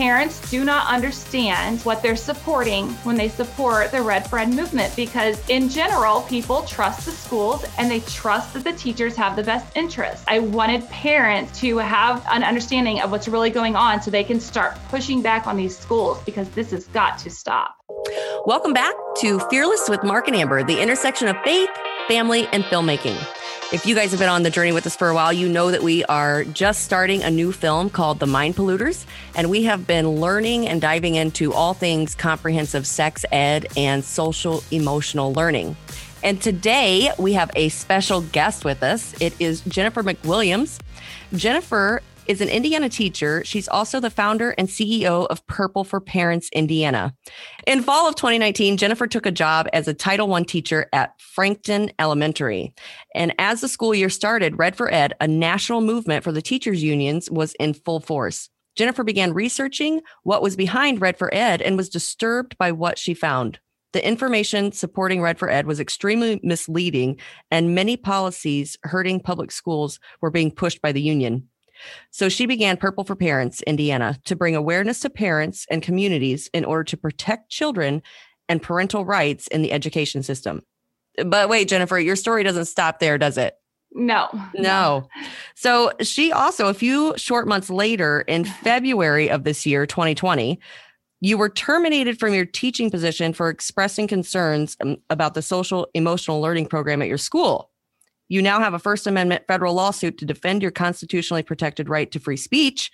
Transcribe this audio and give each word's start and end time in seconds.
parents 0.00 0.50
do 0.50 0.64
not 0.64 0.90
understand 0.90 1.78
what 1.82 2.02
they're 2.02 2.16
supporting 2.16 2.88
when 3.04 3.16
they 3.16 3.28
support 3.28 3.92
the 3.92 4.00
Red 4.00 4.26
Ed 4.32 4.46
movement 4.46 4.96
because, 4.96 5.46
in 5.50 5.68
general, 5.68 6.22
people 6.22 6.62
trust 6.62 7.04
the 7.04 7.10
schools 7.10 7.66
and 7.76 7.90
they 7.90 8.00
trust 8.00 8.54
that 8.54 8.64
the 8.64 8.72
teachers 8.72 9.14
have 9.14 9.36
the 9.36 9.42
best 9.42 9.76
interests. 9.76 10.24
I 10.26 10.38
wanted 10.38 10.88
parents 10.88 11.60
to 11.60 11.76
have 11.76 12.26
an 12.30 12.42
understanding 12.42 13.02
of 13.02 13.10
what's 13.10 13.28
really 13.28 13.50
going 13.50 13.76
on 13.76 14.00
so 14.00 14.10
they 14.10 14.24
can 14.24 14.40
start 14.40 14.78
pushing 14.88 15.20
back 15.20 15.46
on 15.46 15.58
these 15.58 15.76
schools 15.76 16.18
because 16.24 16.48
this 16.52 16.70
has 16.70 16.86
got 16.86 17.18
to 17.18 17.28
stop. 17.28 17.76
Welcome 18.46 18.72
back 18.72 18.94
to 19.18 19.38
Fearless 19.50 19.90
with 19.90 20.02
Mark 20.02 20.28
and 20.28 20.36
Amber, 20.36 20.64
the 20.64 20.80
intersection 20.80 21.28
of 21.28 21.36
faith, 21.44 21.68
family, 22.08 22.46
and 22.54 22.64
filmmaking. 22.64 23.22
If 23.72 23.86
you 23.86 23.94
guys 23.94 24.10
have 24.10 24.18
been 24.18 24.28
on 24.28 24.42
the 24.42 24.50
journey 24.50 24.72
with 24.72 24.84
us 24.84 24.96
for 24.96 25.10
a 25.10 25.14
while, 25.14 25.32
you 25.32 25.48
know 25.48 25.70
that 25.70 25.80
we 25.80 26.04
are 26.06 26.42
just 26.42 26.82
starting 26.82 27.22
a 27.22 27.30
new 27.30 27.52
film 27.52 27.88
called 27.88 28.18
The 28.18 28.26
Mind 28.26 28.56
Polluters. 28.56 29.06
And 29.36 29.48
we 29.48 29.62
have 29.62 29.86
been 29.86 30.08
learning 30.16 30.66
and 30.66 30.80
diving 30.80 31.14
into 31.14 31.52
all 31.52 31.72
things 31.72 32.16
comprehensive 32.16 32.84
sex 32.84 33.24
ed 33.30 33.68
and 33.76 34.04
social 34.04 34.64
emotional 34.72 35.32
learning. 35.34 35.76
And 36.24 36.42
today 36.42 37.12
we 37.16 37.34
have 37.34 37.52
a 37.54 37.68
special 37.68 38.22
guest 38.22 38.64
with 38.64 38.82
us. 38.82 39.14
It 39.20 39.34
is 39.38 39.60
Jennifer 39.60 40.02
McWilliams. 40.02 40.80
Jennifer 41.32 42.02
is 42.30 42.40
an 42.40 42.48
Indiana 42.48 42.88
teacher. 42.88 43.42
She's 43.44 43.66
also 43.66 43.98
the 43.98 44.08
founder 44.08 44.52
and 44.52 44.68
CEO 44.68 45.26
of 45.26 45.44
Purple 45.48 45.82
for 45.82 46.00
Parents 46.00 46.48
Indiana. 46.52 47.12
In 47.66 47.82
fall 47.82 48.08
of 48.08 48.14
2019, 48.14 48.76
Jennifer 48.76 49.08
took 49.08 49.26
a 49.26 49.32
job 49.32 49.66
as 49.72 49.88
a 49.88 49.94
Title 49.94 50.32
I 50.32 50.44
teacher 50.44 50.86
at 50.92 51.20
Frankton 51.20 51.90
Elementary. 51.98 52.72
And 53.16 53.34
as 53.40 53.62
the 53.62 53.68
school 53.68 53.96
year 53.96 54.08
started, 54.08 54.60
Red 54.60 54.76
for 54.76 54.94
Ed, 54.94 55.12
a 55.20 55.26
national 55.26 55.80
movement 55.80 56.22
for 56.22 56.30
the 56.30 56.40
teachers 56.40 56.84
unions, 56.84 57.28
was 57.28 57.54
in 57.58 57.74
full 57.74 57.98
force. 57.98 58.48
Jennifer 58.76 59.02
began 59.02 59.34
researching 59.34 60.00
what 60.22 60.40
was 60.40 60.54
behind 60.54 61.00
Red 61.00 61.18
for 61.18 61.34
Ed 61.34 61.60
and 61.60 61.76
was 61.76 61.88
disturbed 61.88 62.56
by 62.58 62.70
what 62.70 62.96
she 62.96 63.12
found. 63.12 63.58
The 63.92 64.06
information 64.06 64.70
supporting 64.70 65.20
Red 65.20 65.36
for 65.36 65.50
Ed 65.50 65.66
was 65.66 65.80
extremely 65.80 66.38
misleading, 66.44 67.18
and 67.50 67.74
many 67.74 67.96
policies 67.96 68.76
hurting 68.84 69.18
public 69.18 69.50
schools 69.50 69.98
were 70.20 70.30
being 70.30 70.52
pushed 70.52 70.80
by 70.80 70.92
the 70.92 71.02
union. 71.02 71.48
So 72.10 72.28
she 72.28 72.46
began 72.46 72.76
Purple 72.76 73.04
for 73.04 73.16
Parents 73.16 73.62
Indiana 73.62 74.18
to 74.24 74.36
bring 74.36 74.56
awareness 74.56 75.00
to 75.00 75.10
parents 75.10 75.66
and 75.70 75.82
communities 75.82 76.48
in 76.52 76.64
order 76.64 76.84
to 76.84 76.96
protect 76.96 77.50
children 77.50 78.02
and 78.48 78.62
parental 78.62 79.04
rights 79.04 79.46
in 79.48 79.62
the 79.62 79.72
education 79.72 80.22
system. 80.22 80.62
But 81.24 81.48
wait, 81.48 81.68
Jennifer, 81.68 81.98
your 81.98 82.16
story 82.16 82.42
doesn't 82.42 82.66
stop 82.66 82.98
there, 82.98 83.18
does 83.18 83.38
it? 83.38 83.54
No. 83.92 84.28
No. 84.54 85.08
So 85.54 85.92
she 86.00 86.32
also, 86.32 86.68
a 86.68 86.74
few 86.74 87.14
short 87.16 87.48
months 87.48 87.70
later, 87.70 88.22
in 88.22 88.44
February 88.62 89.30
of 89.30 89.44
this 89.44 89.66
year, 89.66 89.86
2020, 89.86 90.60
you 91.20 91.36
were 91.36 91.48
terminated 91.48 92.18
from 92.18 92.32
your 92.34 92.46
teaching 92.46 92.90
position 92.90 93.32
for 93.32 93.50
expressing 93.50 94.08
concerns 94.08 94.76
um, 94.80 94.96
about 95.10 95.34
the 95.34 95.42
social 95.42 95.88
emotional 95.94 96.40
learning 96.40 96.66
program 96.66 97.02
at 97.02 97.08
your 97.08 97.18
school. 97.18 97.70
You 98.30 98.42
now 98.42 98.60
have 98.60 98.74
a 98.74 98.78
First 98.78 99.08
Amendment 99.08 99.42
federal 99.48 99.74
lawsuit 99.74 100.16
to 100.18 100.24
defend 100.24 100.62
your 100.62 100.70
constitutionally 100.70 101.42
protected 101.42 101.88
right 101.88 102.08
to 102.12 102.20
free 102.20 102.36
speech. 102.36 102.92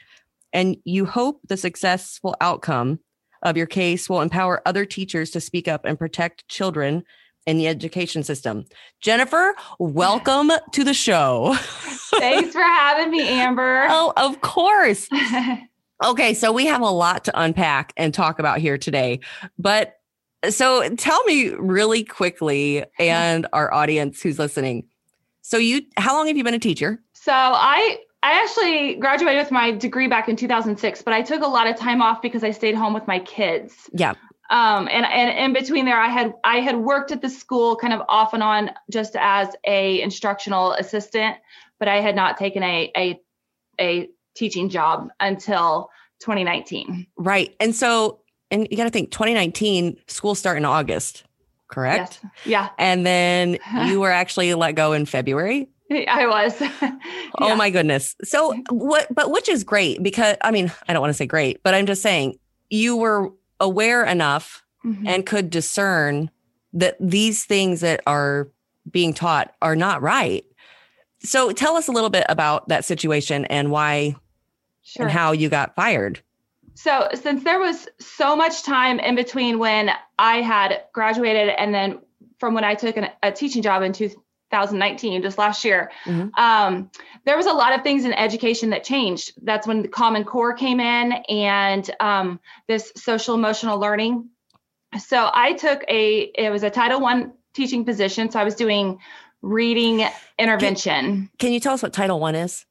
And 0.54 0.78
you 0.86 1.04
hope 1.04 1.42
the 1.46 1.58
successful 1.58 2.34
outcome 2.40 3.00
of 3.42 3.54
your 3.54 3.66
case 3.66 4.08
will 4.08 4.22
empower 4.22 4.62
other 4.64 4.86
teachers 4.86 5.30
to 5.32 5.40
speak 5.42 5.68
up 5.68 5.84
and 5.84 5.98
protect 5.98 6.48
children 6.48 7.04
in 7.46 7.58
the 7.58 7.68
education 7.68 8.22
system. 8.22 8.64
Jennifer, 9.02 9.54
welcome 9.78 10.50
to 10.72 10.82
the 10.82 10.94
show. 10.94 11.54
Thanks 11.60 12.54
for 12.54 12.62
having 12.62 13.10
me, 13.10 13.28
Amber. 13.28 13.86
Oh, 13.90 14.14
of 14.16 14.40
course. 14.40 15.06
okay, 16.04 16.32
so 16.32 16.50
we 16.50 16.64
have 16.64 16.80
a 16.80 16.86
lot 16.86 17.24
to 17.24 17.38
unpack 17.38 17.92
and 17.98 18.14
talk 18.14 18.38
about 18.38 18.56
here 18.56 18.78
today. 18.78 19.20
But 19.58 19.98
so 20.48 20.88
tell 20.96 21.22
me 21.24 21.50
really 21.50 22.04
quickly, 22.04 22.84
and 22.98 23.46
our 23.52 23.70
audience 23.74 24.22
who's 24.22 24.38
listening, 24.38 24.84
so 25.46 25.58
you 25.58 25.82
how 25.96 26.16
long 26.16 26.26
have 26.26 26.36
you 26.36 26.42
been 26.42 26.54
a 26.54 26.58
teacher? 26.58 27.00
So 27.12 27.32
I 27.32 27.98
I 28.24 28.42
actually 28.42 28.96
graduated 28.96 29.38
with 29.38 29.52
my 29.52 29.70
degree 29.70 30.08
back 30.08 30.28
in 30.28 30.34
2006, 30.34 31.02
but 31.02 31.14
I 31.14 31.22
took 31.22 31.42
a 31.42 31.46
lot 31.46 31.68
of 31.68 31.76
time 31.76 32.02
off 32.02 32.20
because 32.20 32.42
I 32.42 32.50
stayed 32.50 32.74
home 32.74 32.92
with 32.92 33.06
my 33.06 33.20
kids. 33.20 33.88
Yeah. 33.92 34.14
Um, 34.50 34.88
and, 34.90 35.06
and 35.06 35.38
in 35.38 35.52
between 35.52 35.84
there, 35.84 36.00
I 36.00 36.08
had 36.08 36.34
I 36.42 36.56
had 36.58 36.78
worked 36.78 37.12
at 37.12 37.22
the 37.22 37.30
school 37.30 37.76
kind 37.76 37.92
of 37.92 38.02
off 38.08 38.34
and 38.34 38.42
on 38.42 38.72
just 38.90 39.14
as 39.14 39.54
a 39.64 40.00
instructional 40.02 40.72
assistant, 40.72 41.36
but 41.78 41.86
I 41.86 42.00
had 42.00 42.16
not 42.16 42.36
taken 42.36 42.64
a 42.64 42.90
a 42.96 43.20
a 43.80 44.08
teaching 44.34 44.68
job 44.68 45.10
until 45.20 45.90
2019. 46.22 47.06
Right. 47.16 47.54
And 47.60 47.72
so 47.72 48.20
and 48.50 48.66
you 48.68 48.76
got 48.76 48.84
to 48.84 48.90
think 48.90 49.12
2019 49.12 49.96
school 50.08 50.34
start 50.34 50.56
in 50.56 50.64
August 50.64 51.22
correct? 51.68 52.20
Yes. 52.22 52.32
Yeah. 52.44 52.68
And 52.78 53.06
then 53.06 53.58
you 53.86 54.00
were 54.00 54.10
actually 54.10 54.52
let 54.54 54.74
go 54.74 54.92
in 54.92 55.06
February. 55.06 55.68
I 55.90 56.26
was. 56.26 56.62
Oh 57.38 57.48
yeah. 57.48 57.52
Oh 57.52 57.56
my 57.56 57.68
goodness. 57.68 58.16
So 58.24 58.54
what 58.70 59.14
but 59.14 59.30
which 59.30 59.46
is 59.46 59.62
great 59.62 60.02
because 60.02 60.36
I 60.40 60.50
mean, 60.50 60.72
I 60.88 60.94
don't 60.94 61.02
want 61.02 61.10
to 61.10 61.14
say 61.14 61.26
great, 61.26 61.62
but 61.62 61.74
I'm 61.74 61.84
just 61.84 62.00
saying 62.00 62.38
you 62.70 62.96
were 62.96 63.30
aware 63.60 64.04
enough 64.04 64.64
mm-hmm. 64.82 65.06
and 65.06 65.26
could 65.26 65.50
discern 65.50 66.30
that 66.72 66.96
these 66.98 67.44
things 67.44 67.80
that 67.80 68.00
are 68.06 68.48
being 68.90 69.12
taught 69.12 69.54
are 69.60 69.76
not 69.76 70.00
right. 70.00 70.46
So 71.20 71.52
tell 71.52 71.76
us 71.76 71.88
a 71.88 71.92
little 71.92 72.08
bit 72.08 72.24
about 72.30 72.68
that 72.68 72.86
situation 72.86 73.44
and 73.46 73.70
why 73.70 74.16
sure. 74.82 75.02
and 75.02 75.12
how 75.12 75.32
you 75.32 75.50
got 75.50 75.74
fired. 75.74 76.22
So, 76.76 77.08
since 77.14 77.42
there 77.42 77.58
was 77.58 77.88
so 77.98 78.36
much 78.36 78.62
time 78.62 79.00
in 79.00 79.14
between 79.14 79.58
when 79.58 79.90
I 80.18 80.42
had 80.42 80.82
graduated 80.92 81.48
and 81.48 81.74
then 81.74 82.00
from 82.38 82.52
when 82.52 82.64
I 82.64 82.74
took 82.74 82.98
an, 82.98 83.08
a 83.22 83.32
teaching 83.32 83.62
job 83.62 83.82
in 83.82 83.94
2019, 83.94 85.22
just 85.22 85.38
last 85.38 85.64
year, 85.64 85.90
mm-hmm. 86.04 86.28
um, 86.38 86.90
there 87.24 87.38
was 87.38 87.46
a 87.46 87.52
lot 87.52 87.74
of 87.74 87.82
things 87.82 88.04
in 88.04 88.12
education 88.12 88.70
that 88.70 88.84
changed. 88.84 89.32
That's 89.42 89.66
when 89.66 89.82
the 89.82 89.88
Common 89.88 90.24
Core 90.24 90.52
came 90.52 90.78
in 90.78 91.12
and 91.12 91.90
um, 91.98 92.40
this 92.68 92.92
social 92.94 93.34
emotional 93.34 93.78
learning. 93.78 94.28
So, 94.98 95.30
I 95.32 95.54
took 95.54 95.82
a, 95.88 96.30
it 96.34 96.50
was 96.50 96.62
a 96.62 96.68
Title 96.68 97.00
One 97.00 97.32
teaching 97.54 97.86
position. 97.86 98.30
So, 98.30 98.38
I 98.38 98.44
was 98.44 98.54
doing 98.54 98.98
reading 99.40 100.06
intervention. 100.38 101.04
Can, 101.04 101.30
can 101.38 101.52
you 101.52 101.60
tell 101.60 101.72
us 101.72 101.82
what 101.82 101.94
Title 101.94 102.20
One 102.20 102.34
is? 102.34 102.66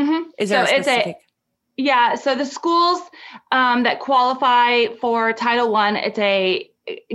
Mm-hmm. 0.00 0.30
Is 0.38 0.48
there 0.48 0.66
so 0.66 0.72
a 0.72 0.82
specific- 0.82 1.06
it's 1.06 1.24
a 1.24 1.27
yeah, 1.78 2.16
so 2.16 2.34
the 2.34 2.44
schools 2.44 3.00
um, 3.52 3.84
that 3.84 4.00
qualify 4.00 4.88
for 5.00 5.32
Title 5.32 5.70
One, 5.70 5.94
it's 5.96 6.18
a 6.18 6.68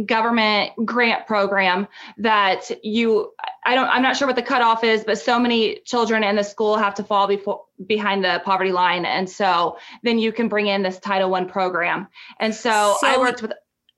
government 0.06 0.72
grant 0.86 1.26
program 1.28 1.88
that 2.18 2.72
you 2.84 3.34
I 3.66 3.76
don't 3.76 3.88
I'm 3.88 4.02
not 4.02 4.16
sure 4.16 4.28
what 4.28 4.36
the 4.36 4.44
cutoff 4.44 4.84
is, 4.84 5.04
but 5.04 5.18
so 5.18 5.38
many 5.38 5.80
children 5.80 6.24
in 6.24 6.36
the 6.36 6.44
school 6.44 6.78
have 6.78 6.96
to 6.96 7.04
fall 7.04 7.28
before 7.28 7.64
behind 7.86 8.24
the 8.24 8.42
poverty 8.46 8.72
line, 8.72 9.06
and 9.06 9.30
so 9.30 9.78
then 10.04 10.18
you 10.18 10.32
can 10.32 10.48
bring 10.48 10.68
in 10.68 10.82
this 10.82 11.00
Title 11.00 11.30
One 11.30 11.50
program. 11.50 12.08
And 12.40 12.56
so, 12.56 12.96
so 13.00 13.08
I 13.08 13.18
worked 13.18 13.42
with 13.42 13.52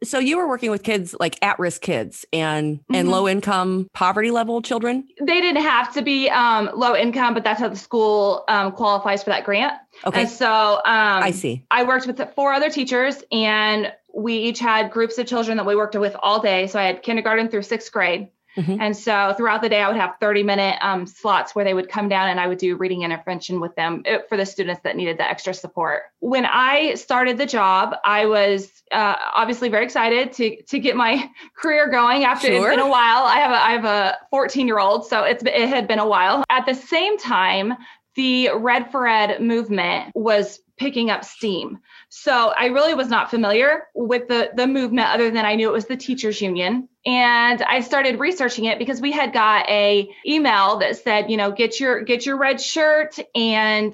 so 0.07 0.19
you 0.19 0.37
were 0.37 0.47
working 0.47 0.71
with 0.71 0.83
kids 0.83 1.15
like 1.19 1.37
at-risk 1.41 1.81
kids 1.81 2.25
and 2.31 2.79
mm-hmm. 2.79 2.95
and 2.95 3.09
low 3.09 3.27
income 3.27 3.89
poverty 3.93 4.31
level 4.31 4.61
children? 4.61 5.07
They 5.19 5.41
didn't 5.41 5.63
have 5.63 5.93
to 5.93 6.01
be 6.01 6.29
um, 6.29 6.69
low 6.75 6.95
income 6.95 7.33
but 7.33 7.43
that's 7.43 7.59
how 7.59 7.69
the 7.69 7.75
school 7.75 8.43
um, 8.47 8.71
qualifies 8.71 9.23
for 9.23 9.29
that 9.29 9.43
grant. 9.43 9.73
Okay. 10.05 10.21
And 10.21 10.29
so 10.29 10.47
um, 10.47 10.81
i 10.85 11.31
see. 11.31 11.65
I 11.71 11.83
worked 11.83 12.07
with 12.07 12.21
four 12.35 12.53
other 12.53 12.69
teachers 12.69 13.23
and 13.31 13.91
we 14.13 14.35
each 14.37 14.59
had 14.59 14.91
groups 14.91 15.17
of 15.17 15.27
children 15.27 15.57
that 15.57 15.65
we 15.65 15.75
worked 15.75 15.95
with 15.95 16.15
all 16.21 16.41
day. 16.41 16.67
So 16.67 16.79
i 16.79 16.83
had 16.83 17.03
kindergarten 17.03 17.49
through 17.49 17.63
sixth 17.63 17.91
grade 17.91 18.29
Mm-hmm. 18.57 18.77
And 18.79 18.95
so 18.95 19.33
throughout 19.37 19.61
the 19.61 19.69
day, 19.69 19.81
I 19.81 19.87
would 19.87 19.97
have 19.97 20.15
30 20.19 20.43
minute 20.43 20.77
um, 20.81 21.05
slots 21.05 21.55
where 21.55 21.65
they 21.65 21.73
would 21.73 21.89
come 21.89 22.07
down 22.07 22.29
and 22.29 22.39
I 22.39 22.47
would 22.47 22.57
do 22.57 22.75
reading 22.77 23.01
intervention 23.01 23.59
with 23.59 23.75
them 23.75 24.03
uh, 24.07 24.19
for 24.29 24.37
the 24.37 24.45
students 24.45 24.81
that 24.83 24.95
needed 24.95 25.17
the 25.17 25.29
extra 25.29 25.53
support. 25.53 26.03
When 26.19 26.45
I 26.45 26.95
started 26.95 27.37
the 27.37 27.45
job, 27.45 27.95
I 28.05 28.25
was 28.25 28.83
uh, 28.91 29.15
obviously 29.33 29.69
very 29.69 29.83
excited 29.83 30.31
to 30.33 30.61
to 30.63 30.79
get 30.79 30.95
my 30.95 31.29
career 31.57 31.89
going 31.89 32.23
after 32.23 32.47
sure. 32.47 32.69
it's 32.69 32.75
been 32.75 32.85
a 32.85 32.89
while. 32.89 33.23
I 33.23 33.37
have 33.39 33.51
a 33.51 33.63
I 33.63 33.71
have 33.71 33.85
a 33.85 34.17
14 34.31 34.67
year 34.67 34.79
old, 34.79 35.07
so 35.07 35.23
it's 35.23 35.43
it 35.43 35.67
had 35.67 35.87
been 35.87 35.99
a 35.99 36.07
while. 36.07 36.43
At 36.49 36.65
the 36.65 36.75
same 36.75 37.17
time, 37.17 37.73
the 38.15 38.49
Red 38.55 38.91
for 38.91 39.07
Ed 39.07 39.41
movement 39.41 40.11
was 40.15 40.59
picking 40.77 41.09
up 41.09 41.23
steam. 41.23 41.79
So 42.09 42.53
I 42.57 42.67
really 42.67 42.93
was 42.93 43.07
not 43.07 43.29
familiar 43.29 43.83
with 43.93 44.27
the, 44.27 44.51
the 44.55 44.67
movement 44.67 45.07
other 45.09 45.31
than 45.31 45.45
I 45.45 45.55
knew 45.55 45.69
it 45.69 45.73
was 45.73 45.85
the 45.85 45.95
teachers 45.95 46.41
union. 46.41 46.89
And 47.05 47.61
I 47.61 47.81
started 47.81 48.19
researching 48.19 48.65
it 48.65 48.79
because 48.79 48.99
we 48.99 49.11
had 49.11 49.33
got 49.33 49.69
a 49.69 50.09
email 50.25 50.77
that 50.79 50.97
said, 50.97 51.29
you 51.29 51.37
know, 51.37 51.51
get 51.51 51.79
your 51.79 52.01
get 52.01 52.25
your 52.25 52.37
red 52.37 52.59
shirt 52.59 53.17
and 53.33 53.93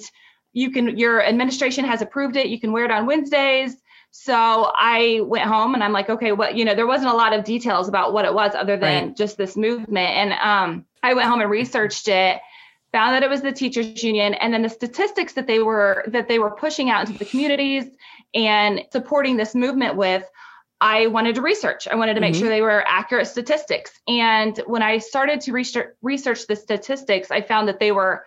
you 0.54 0.72
can 0.72 0.98
your 0.98 1.24
administration 1.24 1.86
has 1.86 2.01
approved 2.01 2.36
it. 2.36 2.48
You 2.48 2.60
can 2.60 2.72
wear 2.72 2.86
it 2.86 2.92
on 2.92 3.06
Wednesdays. 3.06 3.75
So 4.12 4.34
I 4.34 5.22
went 5.24 5.45
home 5.45 5.74
and 5.74 5.84
I'm 5.84 5.94
like, 5.94 6.10
okay, 6.10 6.34
what, 6.34 6.56
you 6.56 6.66
know, 6.66 6.75
there 6.75 6.88
wasn't 6.88 7.12
a 7.12 7.16
lot 7.16 7.31
of 7.31 7.45
details 7.45 7.88
about 7.88 8.12
what 8.12 8.25
it 8.25 8.34
was 8.34 8.54
other 8.56 8.75
than 8.75 9.07
right. 9.07 9.16
just 9.16 9.38
this 9.38 9.56
movement. 9.56 10.10
And 10.10 10.34
um, 10.34 10.86
I 11.01 11.13
went 11.13 11.30
home 11.30 11.39
and 11.39 11.50
researched 11.50 12.10
it 12.10 12.42
found 12.91 13.15
that 13.15 13.23
it 13.23 13.29
was 13.29 13.41
the 13.41 13.51
teachers 13.51 14.03
union 14.03 14.33
and 14.33 14.53
then 14.53 14.61
the 14.61 14.69
statistics 14.69 15.33
that 15.33 15.47
they 15.47 15.59
were 15.59 16.03
that 16.07 16.27
they 16.27 16.39
were 16.39 16.51
pushing 16.51 16.89
out 16.89 17.07
into 17.07 17.17
the 17.17 17.25
communities 17.25 17.85
and 18.33 18.83
supporting 18.91 19.38
this 19.38 19.55
movement 19.55 19.95
with, 19.95 20.29
I 20.79 21.07
wanted 21.07 21.35
to 21.35 21.41
research. 21.41 21.88
I 21.88 21.95
wanted 21.95 22.15
to 22.15 22.21
make 22.21 22.33
mm-hmm. 22.33 22.41
sure 22.41 22.49
they 22.49 22.61
were 22.61 22.83
accurate 22.88 23.27
statistics. 23.27 23.91
And 24.07 24.57
when 24.65 24.81
I 24.81 24.97
started 24.97 25.41
to 25.41 25.51
research, 25.51 25.95
research 26.01 26.47
the 26.47 26.55
statistics, 26.55 27.29
I 27.29 27.41
found 27.41 27.67
that 27.67 27.79
they 27.79 27.91
were 27.91 28.25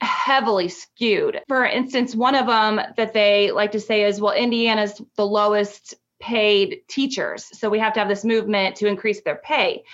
heavily 0.00 0.68
skewed. 0.68 1.40
For 1.48 1.64
instance, 1.64 2.14
one 2.14 2.34
of 2.34 2.46
them 2.46 2.80
that 2.96 3.12
they 3.12 3.50
like 3.50 3.72
to 3.72 3.80
say 3.80 4.04
is, 4.04 4.20
well, 4.20 4.34
Indiana's 4.34 5.00
the 5.16 5.26
lowest 5.26 5.94
paid 6.20 6.82
teachers. 6.88 7.46
So 7.58 7.68
we 7.68 7.78
have 7.80 7.94
to 7.94 8.00
have 8.00 8.08
this 8.08 8.24
movement 8.24 8.76
to 8.76 8.86
increase 8.86 9.22
their 9.22 9.36
pay. 9.36 9.84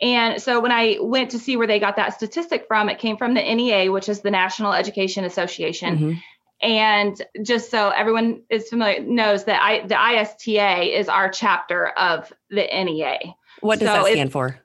And 0.00 0.42
so 0.42 0.60
when 0.60 0.72
I 0.72 0.98
went 1.00 1.30
to 1.30 1.38
see 1.38 1.56
where 1.56 1.66
they 1.66 1.80
got 1.80 1.96
that 1.96 2.14
statistic 2.14 2.66
from, 2.68 2.88
it 2.88 2.98
came 2.98 3.16
from 3.16 3.34
the 3.34 3.40
NEA, 3.40 3.90
which 3.90 4.08
is 4.08 4.20
the 4.20 4.30
National 4.30 4.72
Education 4.72 5.24
Association. 5.24 5.96
Mm-hmm. 5.96 6.12
And 6.62 7.22
just 7.42 7.70
so 7.70 7.90
everyone 7.90 8.42
is 8.48 8.68
familiar, 8.68 9.00
knows 9.00 9.44
that 9.44 9.62
I, 9.62 9.86
the 9.86 9.96
ISTA 9.96 10.98
is 10.98 11.08
our 11.08 11.30
chapter 11.30 11.88
of 11.88 12.32
the 12.50 12.62
NEA. 12.62 13.34
What 13.60 13.78
does 13.78 13.88
so 13.88 14.04
that 14.04 14.12
stand 14.12 14.32
for? 14.32 14.58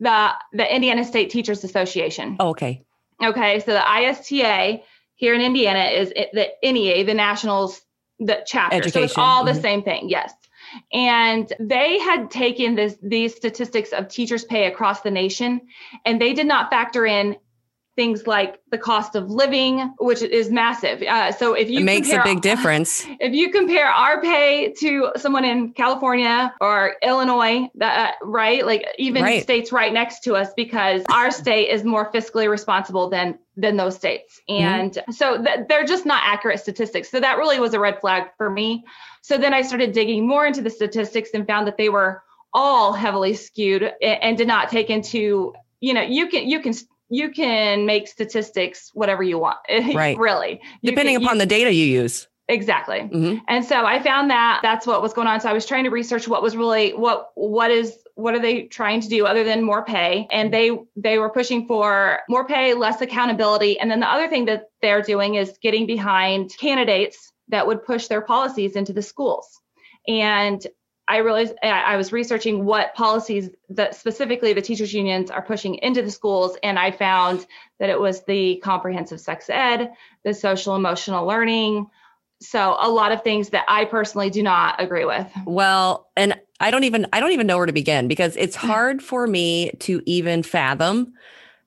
The 0.00 0.30
the 0.52 0.74
Indiana 0.74 1.04
State 1.04 1.30
Teachers 1.30 1.62
Association. 1.64 2.36
Oh, 2.40 2.50
okay. 2.50 2.84
Okay, 3.22 3.60
so 3.60 3.72
the 3.72 3.82
ISTA 3.82 4.80
here 5.14 5.34
in 5.34 5.40
Indiana 5.40 5.84
is 5.84 6.10
the 6.10 6.48
NEA, 6.62 7.04
the 7.04 7.14
Nationals, 7.14 7.80
the 8.18 8.42
chapter. 8.46 8.76
Education. 8.76 9.00
So 9.00 9.04
it's 9.04 9.18
all 9.18 9.44
the 9.44 9.52
mm-hmm. 9.52 9.60
same 9.60 9.82
thing. 9.82 10.08
Yes. 10.08 10.32
And 10.92 11.52
they 11.60 11.98
had 11.98 12.30
taken 12.30 12.74
this, 12.74 12.96
these 13.02 13.34
statistics 13.34 13.92
of 13.92 14.08
teachers' 14.08 14.44
pay 14.44 14.66
across 14.66 15.00
the 15.02 15.10
nation, 15.10 15.60
and 16.04 16.20
they 16.20 16.32
did 16.32 16.46
not 16.46 16.70
factor 16.70 17.06
in 17.06 17.36
things 17.96 18.26
like 18.26 18.60
the 18.70 18.78
cost 18.78 19.14
of 19.14 19.30
living, 19.30 19.94
which 19.98 20.20
is 20.20 20.50
massive. 20.50 21.00
Uh, 21.02 21.30
so 21.30 21.54
if 21.54 21.70
you 21.70 21.80
it 21.80 21.84
makes 21.84 22.08
compare, 22.08 22.22
a 22.22 22.34
big 22.34 22.42
difference. 22.42 23.06
If 23.20 23.32
you 23.32 23.50
compare 23.50 23.86
our 23.86 24.20
pay 24.20 24.72
to 24.80 25.12
someone 25.16 25.44
in 25.44 25.72
California 25.72 26.52
or 26.60 26.96
Illinois, 27.02 27.68
that, 27.76 28.10
uh, 28.10 28.26
right, 28.26 28.66
like 28.66 28.86
even 28.98 29.22
right. 29.22 29.42
states 29.42 29.70
right 29.70 29.92
next 29.92 30.24
to 30.24 30.34
us, 30.34 30.52
because 30.56 31.02
our 31.10 31.30
state 31.30 31.68
is 31.70 31.84
more 31.84 32.10
fiscally 32.12 32.48
responsible 32.50 33.08
than 33.08 33.38
than 33.56 33.76
those 33.76 33.94
states, 33.94 34.40
mm-hmm. 34.50 34.64
and 34.64 34.92
mm-hmm. 34.92 35.12
so 35.12 35.42
th- 35.42 35.60
they're 35.68 35.84
just 35.84 36.04
not 36.04 36.22
accurate 36.24 36.58
statistics. 36.58 37.08
So 37.08 37.20
that 37.20 37.38
really 37.38 37.60
was 37.60 37.72
a 37.72 37.78
red 37.78 38.00
flag 38.00 38.24
for 38.36 38.50
me. 38.50 38.84
So 39.24 39.38
then 39.38 39.54
I 39.54 39.62
started 39.62 39.92
digging 39.92 40.28
more 40.28 40.44
into 40.44 40.60
the 40.60 40.68
statistics 40.68 41.30
and 41.32 41.46
found 41.46 41.66
that 41.66 41.78
they 41.78 41.88
were 41.88 42.22
all 42.52 42.92
heavily 42.92 43.32
skewed 43.32 43.90
and, 44.02 44.36
did 44.36 44.46
not 44.46 44.68
take 44.68 44.90
into 44.90 45.54
you 45.80 45.94
know 45.94 46.02
you 46.02 46.28
can 46.28 46.46
you 46.46 46.60
can 46.60 46.74
you 47.08 47.30
can 47.30 47.86
make 47.86 48.06
statistics 48.06 48.90
whatever 48.92 49.22
you 49.22 49.38
want. 49.38 49.56
Right. 49.94 50.18
really. 50.18 50.60
You 50.82 50.90
Depending 50.90 51.14
can, 51.14 51.24
upon 51.24 51.36
you, 51.36 51.40
the 51.40 51.46
data 51.46 51.72
you 51.72 51.86
use. 51.86 52.28
Exactly. 52.48 52.98
Mm-hmm. 52.98 53.38
And 53.48 53.64
so 53.64 53.86
I 53.86 54.02
found 54.02 54.28
that 54.28 54.60
that's 54.62 54.86
what 54.86 55.00
was 55.00 55.14
going 55.14 55.26
on. 55.26 55.40
So 55.40 55.48
I 55.48 55.54
was 55.54 55.64
trying 55.64 55.84
to 55.84 55.90
research 55.90 56.28
what 56.28 56.42
was 56.42 56.54
really 56.54 56.92
what 56.92 57.30
what 57.34 57.70
is 57.70 57.96
what 58.16 58.34
are 58.34 58.40
they 58.40 58.64
trying 58.64 59.00
to 59.00 59.08
do 59.08 59.24
other 59.24 59.42
than 59.42 59.62
more 59.64 59.86
pay? 59.86 60.28
And 60.30 60.52
they 60.52 60.70
they 60.96 61.18
were 61.18 61.30
pushing 61.30 61.66
for 61.66 62.20
more 62.28 62.46
pay, 62.46 62.74
less 62.74 63.00
accountability. 63.00 63.80
And 63.80 63.90
then 63.90 64.00
the 64.00 64.06
other 64.06 64.28
thing 64.28 64.44
that 64.44 64.64
they're 64.82 65.00
doing 65.00 65.36
is 65.36 65.56
getting 65.62 65.86
behind 65.86 66.54
candidates 66.60 67.32
that 67.48 67.66
would 67.66 67.84
push 67.84 68.08
their 68.08 68.20
policies 68.20 68.76
into 68.76 68.92
the 68.92 69.02
schools. 69.02 69.60
And 70.06 70.64
I 71.06 71.18
realized 71.18 71.54
I 71.62 71.96
was 71.96 72.12
researching 72.12 72.64
what 72.64 72.94
policies 72.94 73.50
that 73.68 73.94
specifically 73.94 74.54
the 74.54 74.62
teachers 74.62 74.94
unions 74.94 75.30
are 75.30 75.42
pushing 75.42 75.74
into 75.76 76.00
the 76.00 76.10
schools, 76.10 76.56
and 76.62 76.78
I 76.78 76.92
found 76.92 77.46
that 77.78 77.90
it 77.90 78.00
was 78.00 78.24
the 78.24 78.56
comprehensive 78.64 79.20
sex 79.20 79.50
ed, 79.50 79.92
the 80.24 80.32
social 80.32 80.74
emotional 80.74 81.26
learning. 81.26 81.88
So 82.40 82.76
a 82.80 82.88
lot 82.88 83.12
of 83.12 83.22
things 83.22 83.50
that 83.50 83.66
I 83.68 83.84
personally 83.84 84.30
do 84.30 84.42
not 84.42 84.80
agree 84.80 85.04
with. 85.04 85.30
Well, 85.44 86.08
and 86.16 86.40
I 86.58 86.70
don't 86.70 86.84
even 86.84 87.06
I 87.12 87.20
don't 87.20 87.32
even 87.32 87.46
know 87.46 87.58
where 87.58 87.66
to 87.66 87.72
begin 87.72 88.08
because 88.08 88.34
it's 88.36 88.56
hard 88.70 89.02
for 89.02 89.26
me 89.26 89.72
to 89.80 90.02
even 90.06 90.42
fathom 90.42 91.12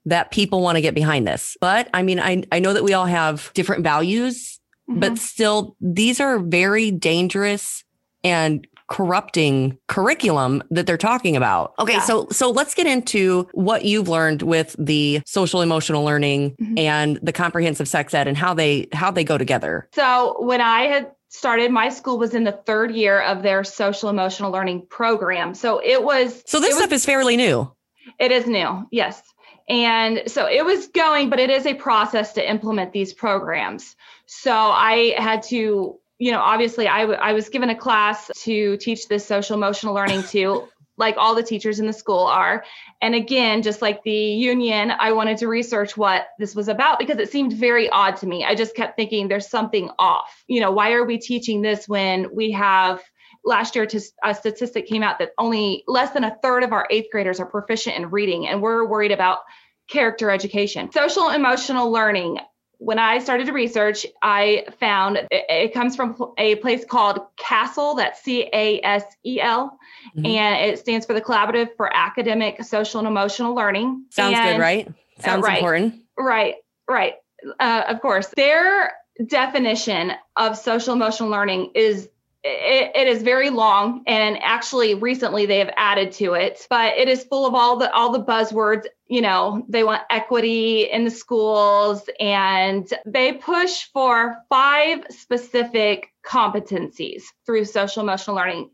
that 0.05 0.31
people 0.31 0.61
want 0.61 0.77
to 0.77 0.81
get 0.81 0.95
behind 0.95 1.27
this. 1.27 1.57
But 1.61 1.89
I 1.93 2.01
mean, 2.01 2.19
I 2.19 2.43
I 2.51 2.57
know 2.57 2.73
that 2.73 2.83
we 2.83 2.93
all 2.93 3.05
have 3.05 3.51
different 3.53 3.83
values, 3.83 4.56
mm-hmm. 4.89 4.99
but 4.99 5.17
still 5.17 5.75
these 5.81 6.19
are 6.19 6.39
very 6.39 6.91
dangerous 6.91 7.83
and 8.23 8.67
corrupting 8.87 9.77
curriculum 9.87 10.63
that 10.71 10.87
they're 10.87 10.97
talking 10.97 11.35
about. 11.35 11.73
Okay, 11.77 11.93
yeah. 11.93 12.01
so 12.01 12.27
so 12.31 12.49
let's 12.49 12.73
get 12.73 12.87
into 12.87 13.47
what 13.51 13.83
you've 13.83 14.07
learned 14.07 14.41
with 14.43 14.75
the 14.79 15.21
social 15.25 15.61
emotional 15.61 16.03
learning 16.03 16.55
mm-hmm. 16.55 16.77
and 16.77 17.19
the 17.21 17.33
comprehensive 17.33 17.87
sex 17.87 18.13
ed 18.13 18.27
and 18.27 18.37
how 18.37 18.53
they 18.53 18.87
how 18.93 19.11
they 19.11 19.23
go 19.23 19.37
together. 19.37 19.89
So 19.93 20.37
when 20.39 20.61
I 20.61 20.83
had 20.83 21.11
started 21.29 21.71
my 21.71 21.89
school 21.89 22.17
was 22.17 22.33
in 22.33 22.45
the 22.45 22.51
third 22.51 22.95
year 22.95 23.21
of 23.21 23.43
their 23.43 23.63
social 23.63 24.09
emotional 24.09 24.51
learning 24.51 24.87
program. 24.89 25.53
So 25.53 25.81
it 25.83 26.03
was 26.03 26.41
So 26.45 26.59
this 26.59 26.75
stuff 26.75 26.91
was, 26.91 27.01
is 27.01 27.05
fairly 27.05 27.37
new. 27.37 27.71
It 28.19 28.31
is 28.31 28.47
new. 28.47 28.87
Yes. 28.91 29.21
And 29.69 30.23
so 30.27 30.47
it 30.47 30.63
was 30.63 30.87
going, 30.87 31.29
but 31.29 31.39
it 31.39 31.49
is 31.49 31.65
a 31.65 31.73
process 31.73 32.31
to 32.33 32.49
implement 32.49 32.93
these 32.93 33.13
programs. 33.13 33.95
So 34.27 34.53
I 34.53 35.15
had 35.17 35.43
to 35.43 35.99
you 36.19 36.31
know, 36.31 36.39
obviously 36.39 36.87
I, 36.87 37.01
w- 37.01 37.19
I 37.19 37.33
was 37.33 37.49
given 37.49 37.69
a 37.69 37.75
class 37.75 38.31
to 38.43 38.77
teach 38.77 39.07
this 39.07 39.25
social 39.25 39.55
emotional 39.55 39.93
learning 39.93 40.23
to, 40.23 40.67
like 40.97 41.15
all 41.17 41.35
the 41.35 41.43
teachers 41.43 41.79
in 41.79 41.85
the 41.85 41.93
school 41.93 42.25
are. 42.25 42.63
And 43.01 43.13
again, 43.13 43.61
just 43.61 43.83
like 43.83 44.01
the 44.01 44.11
union, 44.11 44.91
I 44.91 45.11
wanted 45.11 45.37
to 45.39 45.47
research 45.47 45.95
what 45.95 46.27
this 46.39 46.55
was 46.55 46.69
about 46.69 46.97
because 46.97 47.19
it 47.19 47.31
seemed 47.31 47.53
very 47.53 47.87
odd 47.89 48.17
to 48.17 48.27
me. 48.27 48.43
I 48.43 48.55
just 48.55 48.75
kept 48.75 48.95
thinking 48.95 49.27
there's 49.27 49.47
something 49.47 49.91
off. 49.99 50.43
You 50.47 50.59
know, 50.59 50.71
why 50.71 50.93
are 50.93 51.05
we 51.05 51.19
teaching 51.19 51.61
this 51.61 51.87
when 51.87 52.33
we 52.33 52.51
have 52.51 53.03
last 53.45 53.75
year 53.75 53.87
a 54.23 54.33
statistic 54.33 54.87
came 54.87 55.03
out 55.03 55.19
that 55.19 55.33
only 55.37 55.83
less 55.87 56.11
than 56.11 56.23
a 56.23 56.35
third 56.41 56.63
of 56.63 56.73
our 56.73 56.87
eighth 56.89 57.11
graders 57.11 57.39
are 57.39 57.45
proficient 57.45 57.95
in 57.95 58.09
reading 58.09 58.47
and 58.47 58.61
we're 58.61 58.85
worried 58.85 59.11
about 59.11 59.39
character 59.87 60.29
education 60.29 60.91
social 60.91 61.29
emotional 61.29 61.89
learning 61.89 62.39
when 62.79 62.99
I 62.99 63.19
started 63.19 63.47
to 63.47 63.53
research, 63.53 64.05
I 64.21 64.65
found 64.79 65.17
it, 65.17 65.27
it, 65.31 65.73
comes 65.73 65.95
from 65.95 66.33
a 66.37 66.55
place 66.55 66.85
called 66.85 67.19
CASEL, 67.37 67.97
that's 67.97 68.21
C 68.21 68.49
A 68.53 68.81
S 68.83 69.03
E 69.25 69.41
L, 69.41 69.77
mm-hmm. 70.15 70.25
and 70.25 70.71
it 70.71 70.79
stands 70.79 71.05
for 71.05 71.13
the 71.13 71.21
Collaborative 71.21 71.75
for 71.75 71.95
Academic, 71.95 72.63
Social, 72.63 72.99
and 72.99 73.07
Emotional 73.07 73.55
Learning. 73.55 74.05
Sounds 74.11 74.35
and, 74.37 74.57
good, 74.57 74.61
right? 74.61 74.87
Sounds 75.19 75.43
uh, 75.43 75.47
right, 75.47 75.57
important. 75.57 75.95
Right, 76.17 76.55
right. 76.87 77.13
Uh, 77.59 77.83
of 77.87 78.01
course. 78.01 78.27
Their 78.35 78.93
definition 79.25 80.13
of 80.35 80.57
social 80.57 80.93
emotional 80.93 81.29
learning 81.29 81.71
is 81.75 82.09
it, 82.47 82.91
it 82.95 83.07
is 83.07 83.23
very 83.23 83.49
long 83.49 84.03
and 84.07 84.37
actually 84.41 84.93
recently 84.93 85.45
they 85.45 85.59
have 85.59 85.71
added 85.77 86.11
to 86.11 86.33
it 86.33 86.65
but 86.69 86.97
it 86.97 87.07
is 87.07 87.23
full 87.23 87.45
of 87.45 87.53
all 87.53 87.77
the 87.77 87.91
all 87.93 88.11
the 88.11 88.23
buzzwords 88.23 88.85
you 89.07 89.21
know 89.21 89.65
they 89.67 89.83
want 89.83 90.01
equity 90.09 90.83
in 90.83 91.03
the 91.03 91.11
schools 91.11 92.09
and 92.19 92.93
they 93.05 93.33
push 93.33 93.85
for 93.93 94.37
five 94.49 95.03
specific 95.09 96.11
competencies 96.25 97.23
through 97.45 97.65
social 97.65 98.03
emotional 98.03 98.35
learning 98.35 98.69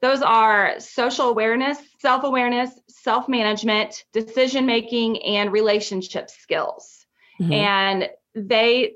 those 0.00 0.22
are 0.22 0.78
social 0.78 1.28
awareness 1.28 1.78
self-awareness 1.98 2.70
self-management 2.88 4.04
decision 4.12 4.66
making 4.66 5.22
and 5.22 5.52
relationship 5.52 6.30
skills 6.30 7.06
mm-hmm. 7.40 7.52
and 7.52 8.08
they 8.34 8.92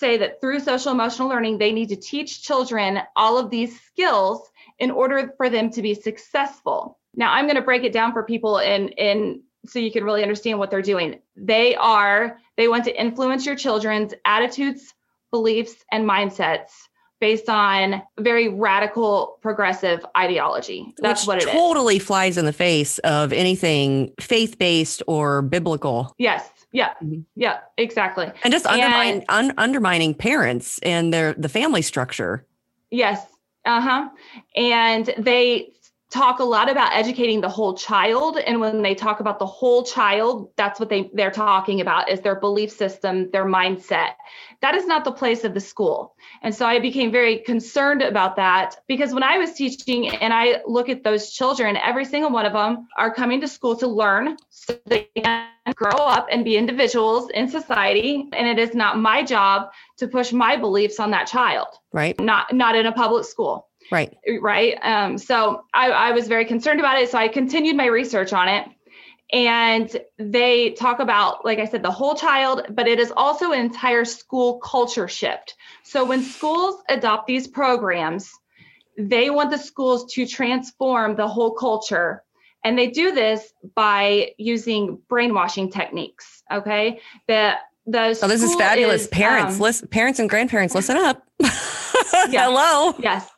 say 0.00 0.16
that 0.16 0.40
through 0.40 0.60
social 0.60 0.90
emotional 0.90 1.28
learning, 1.28 1.58
they 1.58 1.72
need 1.72 1.90
to 1.90 1.96
teach 1.96 2.42
children 2.42 3.00
all 3.14 3.38
of 3.38 3.50
these 3.50 3.80
skills 3.82 4.50
in 4.78 4.90
order 4.90 5.32
for 5.36 5.48
them 5.48 5.70
to 5.70 5.82
be 5.82 5.94
successful. 5.94 6.98
Now, 7.14 7.32
I'm 7.32 7.44
going 7.44 7.56
to 7.56 7.62
break 7.62 7.84
it 7.84 7.92
down 7.92 8.12
for 8.12 8.22
people 8.24 8.58
in 8.58 8.88
in 8.90 9.42
so 9.66 9.78
you 9.78 9.92
can 9.92 10.04
really 10.04 10.22
understand 10.22 10.58
what 10.58 10.70
they're 10.70 10.82
doing. 10.82 11.20
They 11.36 11.76
are 11.76 12.38
they 12.56 12.66
want 12.66 12.84
to 12.84 13.00
influence 13.00 13.44
your 13.46 13.56
children's 13.56 14.14
attitudes, 14.24 14.94
beliefs, 15.30 15.84
and 15.92 16.08
mindsets 16.08 16.70
based 17.20 17.50
on 17.50 18.02
very 18.18 18.48
radical 18.48 19.38
progressive 19.42 20.04
ideology. 20.16 20.94
That's 20.98 21.22
Which 21.22 21.28
what 21.28 21.36
it 21.42 21.46
totally 21.46 21.56
is. 21.56 21.68
totally 21.68 21.98
flies 21.98 22.38
in 22.38 22.46
the 22.46 22.52
face 22.52 22.98
of 23.00 23.32
anything 23.34 24.14
faith-based 24.18 25.02
or 25.06 25.42
biblical. 25.42 26.14
Yes. 26.16 26.48
Yeah. 26.72 26.90
Mm-hmm. 27.02 27.20
Yeah, 27.36 27.58
exactly. 27.76 28.30
And 28.44 28.52
just 28.52 28.66
undermine, 28.66 29.24
un- 29.28 29.54
undermining 29.58 30.14
parents 30.14 30.78
and 30.82 31.12
their 31.12 31.34
the 31.34 31.48
family 31.48 31.82
structure. 31.82 32.46
Yes. 32.90 33.26
Uh-huh. 33.64 34.08
And 34.56 35.14
they 35.18 35.72
talk 36.10 36.40
a 36.40 36.44
lot 36.44 36.68
about 36.68 36.92
educating 36.92 37.40
the 37.40 37.48
whole 37.48 37.74
child 37.74 38.36
and 38.36 38.60
when 38.60 38.82
they 38.82 38.94
talk 38.94 39.20
about 39.20 39.38
the 39.38 39.46
whole 39.46 39.84
child 39.84 40.50
that's 40.56 40.80
what 40.80 40.88
they 40.88 41.08
they're 41.14 41.30
talking 41.30 41.80
about 41.80 42.10
is 42.10 42.20
their 42.20 42.38
belief 42.38 42.70
system 42.70 43.30
their 43.30 43.44
mindset. 43.44 44.14
That 44.60 44.74
is 44.74 44.86
not 44.86 45.04
the 45.04 45.12
place 45.12 45.44
of 45.44 45.54
the 45.54 45.60
school. 45.60 46.14
And 46.42 46.54
so 46.54 46.66
i 46.66 46.78
became 46.78 47.12
very 47.12 47.38
concerned 47.38 48.02
about 48.02 48.36
that 48.36 48.76
because 48.88 49.14
when 49.14 49.22
i 49.22 49.38
was 49.38 49.52
teaching 49.52 50.08
and 50.08 50.32
i 50.32 50.60
look 50.66 50.88
at 50.88 51.04
those 51.04 51.30
children 51.30 51.76
every 51.76 52.04
single 52.04 52.30
one 52.30 52.46
of 52.46 52.52
them 52.52 52.88
are 52.98 53.14
coming 53.14 53.40
to 53.40 53.48
school 53.48 53.76
to 53.76 53.86
learn 53.86 54.36
so 54.50 54.78
they 54.86 55.08
can 55.16 55.48
grow 55.74 55.90
up 55.90 56.26
and 56.30 56.44
be 56.44 56.56
individuals 56.56 57.30
in 57.30 57.48
society. 57.48 58.28
And 58.32 58.46
it 58.46 58.58
is 58.58 58.74
not 58.74 58.98
my 58.98 59.22
job 59.22 59.70
to 59.98 60.08
push 60.08 60.32
my 60.32 60.56
beliefs 60.56 60.98
on 60.98 61.10
that 61.12 61.26
child. 61.26 61.68
Right. 61.92 62.18
Not 62.20 62.52
not 62.52 62.74
in 62.74 62.86
a 62.86 62.92
public 62.92 63.24
school 63.24 63.69
Right. 63.90 64.16
Right. 64.40 64.78
Um, 64.82 65.18
so 65.18 65.64
I, 65.74 65.90
I 65.90 66.12
was 66.12 66.28
very 66.28 66.44
concerned 66.44 66.80
about 66.80 67.00
it. 67.00 67.10
So 67.10 67.18
I 67.18 67.28
continued 67.28 67.76
my 67.76 67.86
research 67.86 68.32
on 68.32 68.48
it. 68.48 68.68
And 69.32 69.96
they 70.18 70.70
talk 70.70 70.98
about, 70.98 71.44
like 71.44 71.60
I 71.60 71.64
said, 71.64 71.82
the 71.82 71.90
whole 71.90 72.16
child, 72.16 72.66
but 72.70 72.88
it 72.88 72.98
is 72.98 73.12
also 73.16 73.52
an 73.52 73.60
entire 73.60 74.04
school 74.04 74.58
culture 74.58 75.06
shift. 75.06 75.54
So 75.84 76.04
when 76.04 76.22
schools 76.22 76.82
adopt 76.88 77.28
these 77.28 77.46
programs, 77.46 78.32
they 78.98 79.30
want 79.30 79.50
the 79.50 79.58
schools 79.58 80.12
to 80.14 80.26
transform 80.26 81.14
the 81.14 81.28
whole 81.28 81.52
culture. 81.52 82.24
And 82.64 82.76
they 82.76 82.88
do 82.88 83.12
this 83.12 83.52
by 83.74 84.32
using 84.36 84.98
brainwashing 85.08 85.70
techniques. 85.70 86.42
Okay. 86.52 87.00
The 87.28 87.54
the 87.86 88.18
oh, 88.22 88.28
this 88.28 88.42
is 88.42 88.54
fabulous. 88.56 89.02
Is, 89.02 89.08
parents, 89.08 89.54
um, 89.56 89.60
listen, 89.60 89.88
parents 89.88 90.18
and 90.18 90.28
grandparents, 90.28 90.74
listen 90.74 90.96
up. 90.96 91.26
Hello. 91.42 92.94
Yes. 92.98 93.28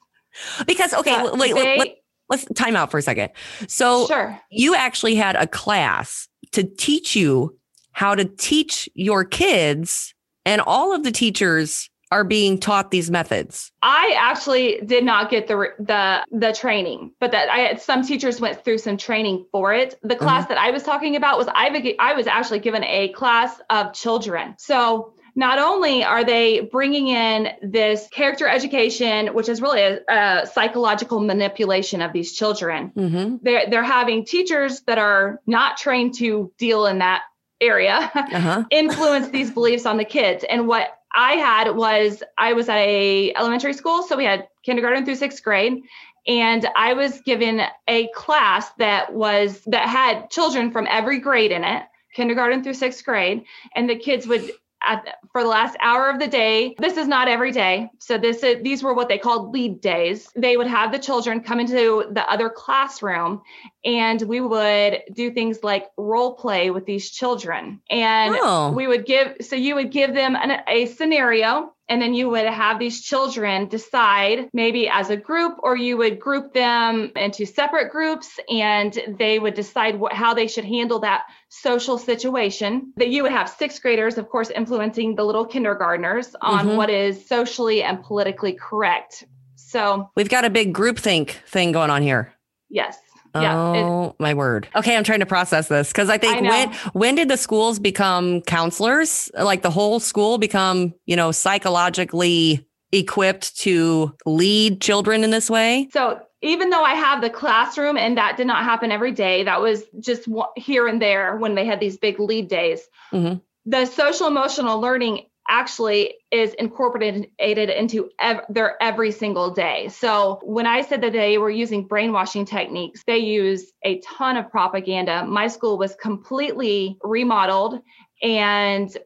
Because 0.66 0.94
okay, 0.94 1.10
yeah, 1.10 1.34
wait, 1.34 1.54
they, 1.54 1.78
let, 1.78 1.96
let's 2.28 2.44
time 2.54 2.76
out 2.76 2.90
for 2.90 2.98
a 2.98 3.02
second. 3.02 3.30
So 3.68 4.06
sure. 4.06 4.38
you 4.50 4.74
actually 4.74 5.14
had 5.14 5.36
a 5.36 5.46
class 5.46 6.28
to 6.52 6.62
teach 6.62 7.14
you 7.16 7.58
how 7.92 8.14
to 8.14 8.24
teach 8.24 8.88
your 8.94 9.24
kids, 9.24 10.14
and 10.44 10.60
all 10.62 10.94
of 10.94 11.04
the 11.04 11.12
teachers 11.12 11.90
are 12.12 12.24
being 12.24 12.58
taught 12.58 12.90
these 12.90 13.10
methods. 13.10 13.72
I 13.80 14.14
actually 14.18 14.82
did 14.84 15.02
not 15.02 15.30
get 15.30 15.46
the 15.46 15.68
the 15.78 16.24
the 16.30 16.52
training, 16.52 17.12
but 17.20 17.32
that 17.32 17.48
I 17.48 17.58
had 17.60 17.80
some 17.80 18.02
teachers 18.04 18.38
went 18.38 18.62
through 18.62 18.78
some 18.78 18.98
training 18.98 19.46
for 19.50 19.72
it. 19.72 19.98
The 20.02 20.16
class 20.16 20.44
uh-huh. 20.44 20.54
that 20.54 20.58
I 20.58 20.70
was 20.70 20.82
talking 20.82 21.16
about 21.16 21.38
was 21.38 21.48
I 21.48 21.96
I 21.98 22.12
was 22.12 22.26
actually 22.26 22.58
given 22.58 22.84
a 22.84 23.08
class 23.14 23.58
of 23.70 23.94
children. 23.94 24.54
So 24.58 25.14
not 25.34 25.58
only 25.58 26.04
are 26.04 26.24
they 26.24 26.60
bringing 26.60 27.08
in 27.08 27.48
this 27.62 28.08
character 28.12 28.46
education, 28.46 29.28
which 29.28 29.48
is 29.48 29.62
really 29.62 29.80
a, 29.80 30.00
a 30.08 30.46
psychological 30.46 31.20
manipulation 31.20 32.02
of 32.02 32.12
these 32.12 32.32
children, 32.32 32.92
mm-hmm. 32.96 33.36
they're, 33.42 33.68
they're 33.70 33.82
having 33.82 34.24
teachers 34.24 34.80
that 34.82 34.98
are 34.98 35.40
not 35.46 35.76
trained 35.76 36.14
to 36.14 36.52
deal 36.58 36.86
in 36.86 36.98
that 36.98 37.22
area 37.60 38.10
uh-huh. 38.14 38.64
influence 38.70 39.28
these 39.28 39.50
beliefs 39.50 39.86
on 39.86 39.96
the 39.96 40.04
kids. 40.04 40.44
And 40.48 40.66
what 40.66 40.98
I 41.14 41.34
had 41.34 41.76
was 41.76 42.22
I 42.38 42.52
was 42.52 42.68
at 42.68 42.78
a 42.78 43.34
elementary 43.34 43.74
school, 43.74 44.02
so 44.02 44.16
we 44.16 44.24
had 44.24 44.48
kindergarten 44.64 45.04
through 45.04 45.16
sixth 45.16 45.42
grade, 45.42 45.82
and 46.26 46.66
I 46.76 46.94
was 46.94 47.20
given 47.22 47.62
a 47.88 48.08
class 48.14 48.70
that 48.78 49.12
was 49.12 49.62
that 49.66 49.88
had 49.88 50.30
children 50.30 50.70
from 50.70 50.86
every 50.90 51.18
grade 51.18 51.52
in 51.52 51.64
it 51.64 51.82
kindergarten 52.14 52.62
through 52.62 52.74
sixth 52.74 53.04
grade 53.04 53.44
and 53.74 53.88
the 53.88 53.96
kids 53.96 54.26
would 54.26 54.50
at, 54.86 55.18
for 55.32 55.42
the 55.42 55.48
last 55.48 55.76
hour 55.80 56.08
of 56.08 56.18
the 56.18 56.26
day. 56.26 56.74
This 56.78 56.96
is 56.96 57.06
not 57.06 57.28
every 57.28 57.52
day. 57.52 57.90
So 57.98 58.18
this 58.18 58.42
is, 58.42 58.62
these 58.62 58.82
were 58.82 58.94
what 58.94 59.08
they 59.08 59.18
called 59.18 59.52
lead 59.52 59.80
days. 59.80 60.28
They 60.36 60.56
would 60.56 60.66
have 60.66 60.92
the 60.92 60.98
children 60.98 61.40
come 61.40 61.60
into 61.60 62.06
the 62.10 62.30
other 62.30 62.48
classroom 62.48 63.42
and 63.84 64.22
we 64.22 64.40
would 64.40 65.02
do 65.12 65.32
things 65.32 65.62
like 65.62 65.90
role 65.96 66.34
play 66.34 66.70
with 66.70 66.86
these 66.86 67.10
children. 67.10 67.80
And 67.90 68.36
oh. 68.38 68.72
we 68.72 68.86
would 68.86 69.06
give 69.06 69.36
so 69.40 69.56
you 69.56 69.74
would 69.74 69.90
give 69.90 70.14
them 70.14 70.36
an, 70.36 70.62
a 70.68 70.86
scenario 70.86 71.72
and 71.92 72.00
then 72.00 72.14
you 72.14 72.30
would 72.30 72.46
have 72.46 72.78
these 72.78 73.02
children 73.02 73.68
decide 73.68 74.48
maybe 74.54 74.88
as 74.88 75.10
a 75.10 75.16
group 75.16 75.58
or 75.62 75.76
you 75.76 75.98
would 75.98 76.18
group 76.18 76.54
them 76.54 77.12
into 77.16 77.44
separate 77.44 77.92
groups 77.92 78.40
and 78.48 78.98
they 79.18 79.38
would 79.38 79.52
decide 79.52 80.00
what, 80.00 80.14
how 80.14 80.32
they 80.32 80.46
should 80.46 80.64
handle 80.64 81.00
that 81.00 81.24
social 81.50 81.98
situation. 81.98 82.94
That 82.96 83.08
you 83.08 83.22
would 83.24 83.32
have 83.32 83.46
sixth 83.46 83.82
graders 83.82 84.16
of 84.16 84.30
course 84.30 84.48
influencing 84.48 85.16
the 85.16 85.24
little 85.24 85.44
kindergartners 85.44 86.34
on 86.40 86.66
mm-hmm. 86.66 86.76
what 86.78 86.88
is 86.88 87.28
socially 87.28 87.82
and 87.82 88.02
politically 88.02 88.54
correct. 88.54 89.24
So 89.56 90.08
we've 90.16 90.30
got 90.30 90.46
a 90.46 90.50
big 90.50 90.72
group 90.72 90.98
think 90.98 91.42
thing 91.46 91.72
going 91.72 91.90
on 91.90 92.00
here. 92.00 92.32
Yes 92.70 92.96
yeah, 93.34 93.56
oh 93.56 94.10
it, 94.10 94.22
my 94.22 94.34
word. 94.34 94.68
Okay, 94.76 94.96
I'm 94.96 95.04
trying 95.04 95.20
to 95.20 95.26
process 95.26 95.68
this 95.68 95.88
because 95.88 96.08
I 96.08 96.18
think 96.18 96.46
I 96.46 96.48
when 96.48 96.72
when 96.92 97.14
did 97.14 97.28
the 97.28 97.36
schools 97.36 97.78
become 97.78 98.42
counselors? 98.42 99.30
Like 99.34 99.62
the 99.62 99.70
whole 99.70 100.00
school 100.00 100.38
become, 100.38 100.94
you 101.06 101.16
know, 101.16 101.32
psychologically 101.32 102.66
equipped 102.92 103.56
to 103.60 104.14
lead 104.26 104.80
children 104.80 105.24
in 105.24 105.30
this 105.30 105.50
way? 105.50 105.88
So 105.92 106.20
even 106.42 106.70
though 106.70 106.84
I 106.84 106.94
have 106.94 107.20
the 107.20 107.30
classroom 107.30 107.96
and 107.96 108.16
that 108.18 108.36
did 108.36 108.46
not 108.46 108.64
happen 108.64 108.92
every 108.92 109.12
day, 109.12 109.44
that 109.44 109.60
was 109.60 109.84
just 110.00 110.28
here 110.56 110.86
and 110.86 111.00
there 111.00 111.36
when 111.36 111.54
they 111.54 111.64
had 111.64 111.80
these 111.80 111.96
big 111.96 112.20
lead 112.20 112.48
days. 112.48 112.82
Mm-hmm. 113.12 113.38
The 113.64 113.86
social 113.86 114.26
emotional 114.26 114.80
learning 114.80 115.26
actually 115.48 116.14
is 116.30 116.54
incorporated 116.54 117.28
into 117.70 118.10
ev- 118.20 118.44
their 118.48 118.82
every 118.82 119.10
single 119.10 119.50
day. 119.50 119.88
So 119.88 120.40
when 120.42 120.66
I 120.66 120.82
said 120.82 121.00
that 121.02 121.12
they 121.12 121.38
were 121.38 121.50
using 121.50 121.86
brainwashing 121.86 122.46
techniques, 122.46 123.02
they 123.06 123.18
use 123.18 123.72
a 123.84 124.00
ton 124.00 124.36
of 124.36 124.50
propaganda. 124.50 125.26
My 125.26 125.48
school 125.48 125.78
was 125.78 125.94
completely 125.94 126.98
remodeled 127.02 127.80
and 128.22 128.96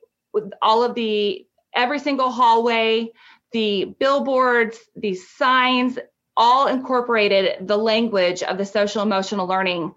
all 0.62 0.85
of 0.85 0.95
the 0.95 1.47
every 1.75 1.99
single 1.99 2.31
hallway, 2.31 3.12
the 3.52 3.95
billboards, 3.99 4.78
the 4.95 5.14
signs, 5.14 5.99
all 6.37 6.66
incorporated 6.66 7.66
the 7.66 7.76
language 7.78 8.43
of 8.43 8.59
the 8.59 8.64
social 8.64 9.02
emotional 9.02 9.47
learning 9.47 9.95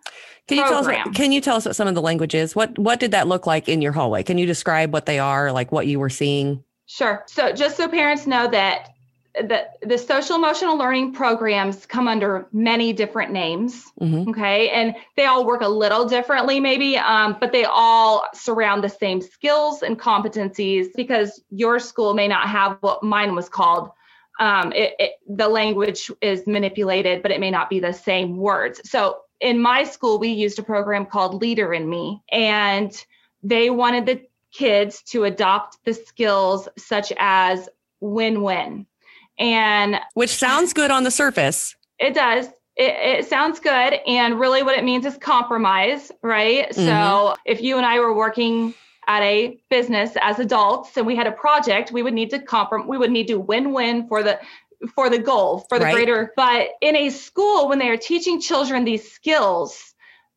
can 0.49 0.57
you 0.57 0.63
tell 0.63 0.87
us? 0.87 1.15
Can 1.15 1.31
you 1.31 1.41
tell 1.41 1.55
us 1.55 1.65
what 1.65 1.75
some 1.75 1.87
of 1.87 1.95
the 1.95 2.01
language 2.01 2.35
is? 2.35 2.55
What 2.55 2.77
What 2.77 2.99
did 2.99 3.11
that 3.11 3.27
look 3.27 3.47
like 3.47 3.69
in 3.69 3.81
your 3.81 3.91
hallway? 3.91 4.23
Can 4.23 4.37
you 4.37 4.45
describe 4.45 4.91
what 4.91 5.05
they 5.05 5.19
are, 5.19 5.51
like 5.51 5.71
what 5.71 5.87
you 5.87 5.99
were 5.99 6.09
seeing? 6.09 6.63
Sure. 6.87 7.23
So 7.27 7.53
just 7.53 7.77
so 7.77 7.87
parents 7.87 8.27
know 8.27 8.47
that 8.47 8.89
the 9.35 9.67
the 9.83 9.97
social 9.97 10.35
emotional 10.35 10.77
learning 10.77 11.13
programs 11.13 11.85
come 11.85 12.07
under 12.07 12.47
many 12.51 12.91
different 12.91 13.31
names. 13.31 13.85
Mm-hmm. 14.01 14.31
Okay, 14.31 14.69
and 14.69 14.95
they 15.15 15.25
all 15.25 15.45
work 15.45 15.61
a 15.61 15.69
little 15.69 16.05
differently, 16.05 16.59
maybe, 16.59 16.97
um, 16.97 17.37
but 17.39 17.51
they 17.51 17.65
all 17.65 18.25
surround 18.33 18.83
the 18.83 18.89
same 18.89 19.21
skills 19.21 19.83
and 19.83 19.99
competencies 19.99 20.87
because 20.95 21.41
your 21.51 21.79
school 21.79 22.13
may 22.13 22.27
not 22.27 22.49
have 22.49 22.77
what 22.81 23.03
mine 23.03 23.35
was 23.35 23.47
called 23.47 23.91
um, 24.39 24.71
it, 24.71 24.93
it, 24.99 25.11
the 25.27 25.47
language 25.47 26.09
is 26.21 26.47
manipulated, 26.47 27.21
but 27.21 27.31
it 27.31 27.39
may 27.39 27.51
not 27.51 27.69
be 27.69 27.79
the 27.79 27.91
same 27.91 28.37
words. 28.37 28.81
So 28.89 29.19
in 29.39 29.59
my 29.59 29.83
school, 29.83 30.19
we 30.19 30.29
used 30.29 30.59
a 30.59 30.63
program 30.63 31.05
called 31.05 31.41
Leader 31.41 31.73
in 31.73 31.89
Me, 31.89 32.21
and 32.31 32.93
they 33.41 33.69
wanted 33.69 34.05
the 34.05 34.21
kids 34.51 35.01
to 35.03 35.23
adopt 35.23 35.77
the 35.85 35.93
skills 35.93 36.67
such 36.77 37.13
as 37.17 37.69
win 38.01 38.41
win. 38.41 38.85
And 39.37 39.99
which 40.15 40.31
sounds 40.31 40.73
good 40.73 40.91
on 40.91 41.03
the 41.03 41.11
surface. 41.11 41.75
It 41.97 42.13
does. 42.13 42.47
It, 42.75 43.19
it, 43.19 43.27
sounds 43.27 43.59
good. 43.59 43.99
And 44.07 44.39
really, 44.39 44.63
what 44.63 44.77
it 44.77 44.83
means 44.83 45.05
is 45.05 45.17
compromise, 45.17 46.11
right? 46.21 46.69
Mm-hmm. 46.69 46.85
So 46.85 47.35
if 47.45 47.61
you 47.61 47.77
and 47.77 47.85
I 47.85 47.99
were 47.99 48.13
working 48.13 48.73
at 49.07 49.21
a 49.21 49.57
business 49.69 50.11
as 50.21 50.39
adults 50.39 50.95
and 50.97 51.05
we 51.05 51.15
had 51.15 51.27
a 51.27 51.31
project, 51.31 51.91
we 51.91 52.03
would 52.03 52.13
need 52.13 52.29
to 52.29 52.39
compromise, 52.39 52.87
we 52.87 52.97
would 52.97 53.11
need 53.11 53.27
to 53.27 53.39
win 53.39 53.73
win 53.73 54.07
for 54.07 54.23
the 54.23 54.39
for 54.95 55.09
the 55.09 55.19
goal, 55.19 55.65
for 55.69 55.79
the 55.79 55.85
right. 55.85 55.93
greater. 55.93 56.31
But 56.35 56.69
in 56.81 56.95
a 56.95 57.09
school, 57.09 57.67
when 57.67 57.79
they 57.79 57.89
are 57.89 57.97
teaching 57.97 58.39
children 58.41 58.85
these 58.85 59.11
skills, 59.11 59.93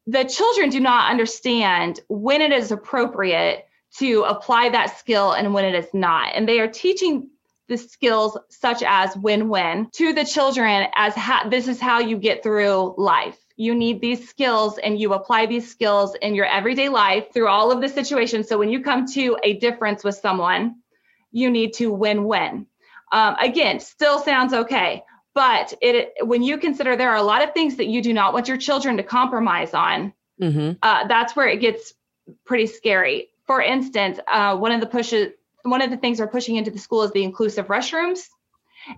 the 0.06 0.24
children 0.24 0.70
do 0.70 0.80
not 0.80 1.10
understand 1.10 2.00
when 2.08 2.40
it 2.40 2.52
is 2.52 2.72
appropriate 2.72 3.66
to 3.98 4.22
apply 4.22 4.70
that 4.70 4.98
skill 4.98 5.32
and 5.32 5.54
when 5.54 5.64
it 5.64 5.74
is 5.74 5.92
not. 5.92 6.32
And 6.34 6.48
they 6.48 6.60
are 6.60 6.68
teaching 6.68 7.28
the 7.68 7.76
skills 7.76 8.36
such 8.48 8.82
as 8.82 9.16
win-win 9.16 9.88
to 9.92 10.12
the 10.12 10.24
children 10.24 10.88
as 10.94 11.14
ha- 11.14 11.46
this 11.48 11.68
is 11.68 11.80
how 11.80 12.00
you 12.00 12.18
get 12.18 12.42
through 12.42 12.94
life. 12.98 13.38
You 13.56 13.74
need 13.74 14.00
these 14.00 14.28
skills 14.28 14.78
and 14.78 14.98
you 14.98 15.12
apply 15.12 15.46
these 15.46 15.70
skills 15.70 16.16
in 16.20 16.34
your 16.34 16.46
everyday 16.46 16.88
life 16.88 17.32
through 17.32 17.48
all 17.48 17.70
of 17.70 17.80
the 17.80 17.88
situations. 17.88 18.48
So 18.48 18.58
when 18.58 18.70
you 18.70 18.82
come 18.82 19.06
to 19.12 19.36
a 19.44 19.54
difference 19.58 20.02
with 20.02 20.16
someone, 20.16 20.76
you 21.30 21.50
need 21.50 21.74
to 21.74 21.92
win-win. 21.92 22.66
Um, 23.12 23.36
again, 23.38 23.78
still 23.78 24.18
sounds 24.18 24.52
okay. 24.52 25.04
But 25.34 25.72
it 25.80 26.12
when 26.26 26.42
you 26.42 26.58
consider 26.58 26.96
there 26.96 27.10
are 27.10 27.16
a 27.16 27.22
lot 27.22 27.42
of 27.42 27.54
things 27.54 27.76
that 27.76 27.86
you 27.86 28.02
do 28.02 28.12
not 28.12 28.32
want 28.32 28.48
your 28.48 28.58
children 28.58 28.96
to 28.98 29.02
compromise 29.02 29.72
on, 29.72 30.12
mm-hmm. 30.40 30.72
uh, 30.82 31.06
that's 31.06 31.34
where 31.34 31.48
it 31.48 31.60
gets 31.60 31.94
pretty 32.44 32.66
scary. 32.66 33.28
For 33.46 33.62
instance, 33.62 34.20
uh, 34.30 34.56
one 34.56 34.72
of 34.72 34.80
the 34.80 34.86
pushes, 34.86 35.32
one 35.62 35.80
of 35.80 35.90
the 35.90 35.96
things 35.96 36.20
we're 36.20 36.26
pushing 36.26 36.56
into 36.56 36.70
the 36.70 36.78
school 36.78 37.02
is 37.02 37.12
the 37.12 37.22
inclusive 37.22 37.68
restrooms, 37.68 38.20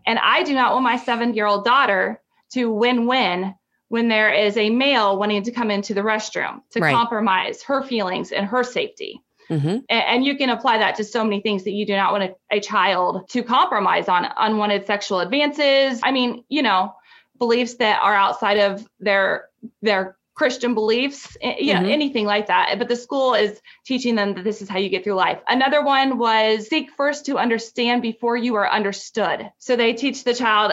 and 0.07 0.19
I 0.19 0.43
do 0.43 0.55
not 0.55 0.73
want 0.73 0.83
my 0.83 0.97
seven-year-old 0.97 1.65
daughter 1.65 2.21
to 2.53 2.71
win-win 2.71 3.55
when 3.89 4.09
there 4.09 4.33
is 4.33 4.57
a 4.57 4.71
male 4.71 5.17
wanting 5.17 5.45
to 5.45 5.53
come 5.53 5.71
into 5.71 5.95
the 5.95 6.01
restroom 6.01 6.63
to 6.71 6.81
right. 6.81 6.95
compromise 6.95 7.63
her 7.63 7.83
feelings 7.83 8.33
and 8.33 8.47
her 8.47 8.65
safety. 8.65 9.23
Mm-hmm. 9.51 9.79
And 9.89 10.25
you 10.25 10.37
can 10.37 10.51
apply 10.51 10.79
that 10.79 10.97
to 10.97 11.05
so 11.05 11.25
many 11.25 11.41
things 11.41 11.65
that 11.65 11.73
you 11.73 11.87
do 11.87 11.97
not 11.97 12.13
want 12.13 12.25
a, 12.25 12.57
a 12.57 12.61
child 12.61 13.29
to 13.31 13.43
compromise 13.43 14.09
on 14.09 14.27
unwanted 14.37 14.87
sexual 14.87 15.21
advances. 15.21 16.01
I 16.03 16.13
mean, 16.13 16.45
you 16.49 16.63
know, 16.63 16.95
beliefs 17.39 17.75
that 17.75 18.01
are 18.03 18.15
outside 18.15 18.59
of 18.59 18.87
their 19.01 19.49
their 19.83 20.17
Christian 20.35 20.75
beliefs, 20.75 21.37
eh, 21.41 21.57
you 21.61 21.75
know, 21.75 21.81
mm-hmm. 21.81 21.91
anything 21.91 22.27
like 22.27 22.49
that. 22.49 22.75
But 22.79 22.89
the 22.89 22.97
school 22.97 23.35
is 23.35 23.61
teaching 23.87 24.17
them 24.17 24.35
that 24.35 24.45
this 24.45 24.63
is 24.63 24.69
how 24.69 24.79
you 24.79 24.89
get 24.89 25.05
through 25.05 25.15
life. 25.15 25.41
Another 25.47 25.85
one 25.85 26.19
was 26.19 26.69
seek 26.69 26.91
first 26.97 27.27
to 27.27 27.39
understand 27.39 28.03
before 28.03 28.37
you 28.37 28.57
are 28.57 28.69
understood. 28.69 29.51
So 29.59 29.77
they 29.77 29.93
teach 29.93 30.25
the 30.25 30.35
child 30.35 30.73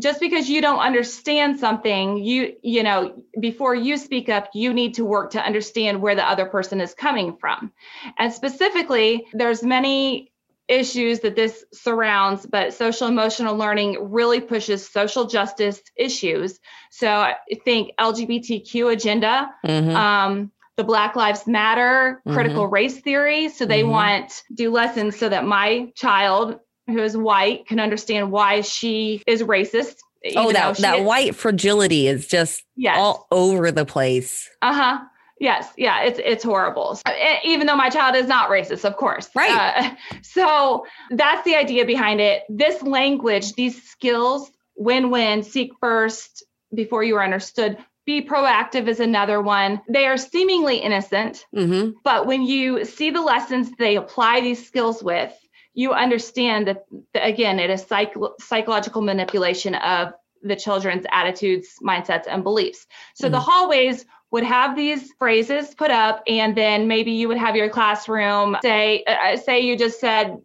just 0.00 0.20
because 0.20 0.48
you 0.48 0.60
don't 0.60 0.78
understand 0.78 1.58
something, 1.58 2.16
you 2.16 2.56
you 2.62 2.82
know, 2.82 3.22
before 3.38 3.74
you 3.74 3.96
speak 3.96 4.28
up, 4.28 4.48
you 4.54 4.72
need 4.72 4.94
to 4.94 5.04
work 5.04 5.32
to 5.32 5.44
understand 5.44 6.00
where 6.00 6.14
the 6.14 6.28
other 6.28 6.46
person 6.46 6.80
is 6.80 6.94
coming 6.94 7.36
from. 7.36 7.72
And 8.18 8.32
specifically, 8.32 9.26
there's 9.32 9.62
many 9.62 10.32
issues 10.68 11.20
that 11.20 11.36
this 11.36 11.64
surrounds, 11.72 12.46
but 12.46 12.72
social 12.72 13.06
emotional 13.06 13.56
learning 13.56 14.10
really 14.10 14.40
pushes 14.40 14.88
social 14.88 15.26
justice 15.26 15.80
issues. 15.96 16.58
So 16.90 17.08
I 17.08 17.36
think 17.64 17.90
LGBTQ 18.00 18.92
agenda, 18.92 19.50
mm-hmm. 19.64 19.94
um, 19.94 20.52
the 20.76 20.84
Black 20.84 21.16
Lives 21.16 21.46
Matter, 21.46 22.20
mm-hmm. 22.20 22.32
critical 22.32 22.66
race 22.66 23.00
theory. 23.00 23.50
So 23.50 23.66
they 23.66 23.82
mm-hmm. 23.82 23.90
want 23.90 24.42
do 24.54 24.70
lessons 24.70 25.18
so 25.18 25.28
that 25.28 25.44
my 25.44 25.92
child 25.94 26.60
who 26.86 26.98
is 26.98 27.16
white 27.16 27.66
can 27.66 27.80
understand 27.80 28.30
why 28.30 28.60
she 28.60 29.22
is 29.26 29.42
racist. 29.42 29.96
Oh, 30.36 30.52
that 30.52 30.76
that 30.78 31.00
is. 31.00 31.06
white 31.06 31.34
fragility 31.34 32.06
is 32.06 32.26
just 32.26 32.64
yes. 32.76 32.96
all 32.98 33.26
over 33.30 33.70
the 33.70 33.84
place. 33.84 34.48
Uh 34.60 34.74
huh. 34.74 35.04
Yes, 35.40 35.72
yeah, 35.76 36.04
it's 36.04 36.20
it's 36.24 36.44
horrible. 36.44 37.00
Even 37.44 37.66
though 37.66 37.74
my 37.74 37.90
child 37.90 38.14
is 38.14 38.28
not 38.28 38.48
racist, 38.48 38.84
of 38.84 38.96
course. 38.96 39.28
Right. 39.34 39.50
Uh, 39.50 39.90
so 40.22 40.86
that's 41.10 41.44
the 41.44 41.56
idea 41.56 41.84
behind 41.84 42.20
it. 42.20 42.44
This 42.48 42.80
language, 42.82 43.54
these 43.54 43.82
skills, 43.82 44.52
win-win, 44.76 45.42
seek 45.42 45.72
first 45.80 46.44
before 46.72 47.02
you 47.02 47.16
are 47.16 47.24
understood. 47.24 47.76
Be 48.06 48.24
proactive 48.24 48.86
is 48.86 49.00
another 49.00 49.40
one. 49.40 49.80
They 49.88 50.06
are 50.06 50.16
seemingly 50.16 50.78
innocent, 50.78 51.44
mm-hmm. 51.54 51.90
but 52.04 52.26
when 52.26 52.42
you 52.42 52.84
see 52.84 53.10
the 53.10 53.20
lessons 53.20 53.70
they 53.78 53.96
apply 53.96 54.42
these 54.42 54.64
skills 54.64 55.02
with, 55.02 55.32
you 55.74 55.92
understand 55.92 56.66
that 56.66 56.84
again, 57.14 57.58
it 57.58 57.70
is 57.70 57.82
psych- 57.82 58.14
psychological 58.40 59.02
manipulation 59.02 59.74
of 59.74 60.12
the 60.42 60.56
children's 60.56 61.06
attitudes, 61.10 61.68
mindsets, 61.82 62.24
and 62.26 62.42
beliefs. 62.42 62.86
So 63.14 63.26
mm-hmm. 63.26 63.32
the 63.32 63.40
hallways 63.40 64.04
would 64.32 64.44
have 64.44 64.74
these 64.74 65.12
phrases 65.18 65.74
put 65.74 65.90
up 65.90 66.22
and 66.26 66.56
then 66.56 66.88
maybe 66.88 67.12
you 67.12 67.28
would 67.28 67.36
have 67.36 67.54
your 67.54 67.68
classroom 67.68 68.56
say 68.62 69.04
uh, 69.06 69.12
uh, 69.12 69.36
say 69.36 69.60
you 69.60 69.76
just 69.76 70.00
said 70.00 70.36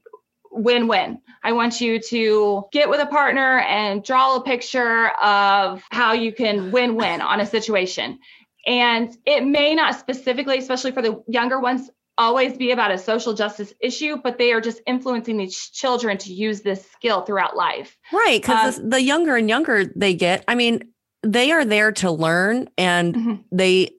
win-win 0.52 1.20
i 1.44 1.52
want 1.52 1.80
you 1.82 2.00
to 2.00 2.64
get 2.72 2.90
with 2.90 3.00
a 3.00 3.06
partner 3.06 3.60
and 3.60 4.04
draw 4.04 4.36
a 4.36 4.44
picture 4.44 5.08
of 5.22 5.82
how 5.90 6.14
you 6.14 6.32
can 6.32 6.72
win-win 6.72 7.22
on 7.22 7.40
a 7.40 7.46
situation 7.46 8.20
and 8.66 9.18
it 9.26 9.46
may 9.46 9.74
not 9.74 9.96
specifically 9.96 10.58
especially 10.58 10.92
for 10.92 11.02
the 11.02 11.24
younger 11.28 11.60
ones 11.60 11.90
always 12.18 12.58
be 12.58 12.72
about 12.72 12.92
a 12.92 12.98
social 12.98 13.34
justice 13.34 13.74
issue, 13.80 14.18
but 14.18 14.38
they 14.38 14.52
are 14.52 14.62
just 14.62 14.82
influencing 14.88 15.38
these 15.38 15.70
children 15.70 16.18
to 16.20 16.34
use 16.34 16.62
this 16.62 16.90
skill 16.92 17.22
throughout 17.22 17.56
life. 17.56 17.98
Right. 18.12 18.42
Because 18.42 18.80
um, 18.80 18.90
the 18.90 19.02
younger 19.02 19.36
and 19.36 19.48
younger 19.48 19.86
they 19.96 20.14
get, 20.14 20.44
I 20.48 20.56
mean, 20.56 20.82
they 21.24 21.52
are 21.52 21.66
there 21.66 21.92
to 21.92 22.12
learn 22.12 22.70
and 22.78 23.16
mm-hmm. 23.16 23.36
they 23.52 23.92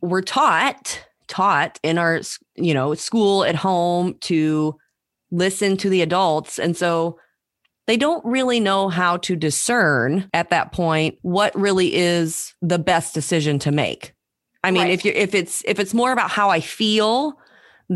were 0.00 0.22
taught 0.22 1.04
taught 1.26 1.78
in 1.82 1.98
our 1.98 2.20
you 2.56 2.74
know 2.74 2.94
school 2.94 3.44
at 3.44 3.54
home 3.54 4.14
to 4.20 4.76
listen 5.30 5.76
to 5.76 5.88
the 5.88 6.02
adults 6.02 6.58
and 6.58 6.76
so 6.76 7.18
they 7.86 7.96
don't 7.96 8.24
really 8.24 8.60
know 8.60 8.88
how 8.88 9.16
to 9.16 9.34
discern 9.34 10.28
at 10.34 10.50
that 10.50 10.72
point 10.72 11.18
what 11.22 11.54
really 11.54 11.94
is 11.94 12.54
the 12.60 12.78
best 12.78 13.14
decision 13.14 13.58
to 13.58 13.72
make 13.72 14.14
i 14.62 14.70
mean 14.70 14.82
right. 14.82 14.92
if 14.92 15.04
you 15.04 15.12
if 15.14 15.34
it's 15.34 15.62
if 15.66 15.78
it's 15.78 15.94
more 15.94 16.12
about 16.12 16.30
how 16.30 16.50
i 16.50 16.60
feel 16.60 17.38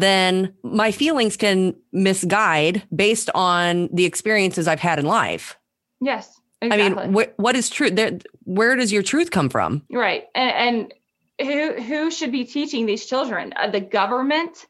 then 0.02 0.54
my 0.62 0.90
feelings 0.90 1.36
can 1.36 1.74
misguide 1.92 2.82
based 2.94 3.30
on 3.34 3.88
the 3.92 4.04
experiences 4.04 4.68
i've 4.68 4.80
had 4.80 4.98
in 4.98 5.06
life 5.06 5.56
yes 6.00 6.40
Exactly. 6.60 7.04
I 7.04 7.06
mean, 7.06 7.14
wh- 7.14 7.38
what 7.38 7.54
is 7.54 7.70
true? 7.70 7.88
There, 7.88 8.18
where 8.42 8.74
does 8.74 8.92
your 8.92 9.04
truth 9.04 9.30
come 9.30 9.48
from? 9.48 9.82
Right, 9.92 10.24
and, 10.34 10.90
and 11.38 11.48
who 11.48 11.80
who 11.80 12.10
should 12.10 12.32
be 12.32 12.44
teaching 12.44 12.86
these 12.86 13.06
children? 13.06 13.52
Uh, 13.54 13.70
the 13.70 13.80
government 13.80 14.66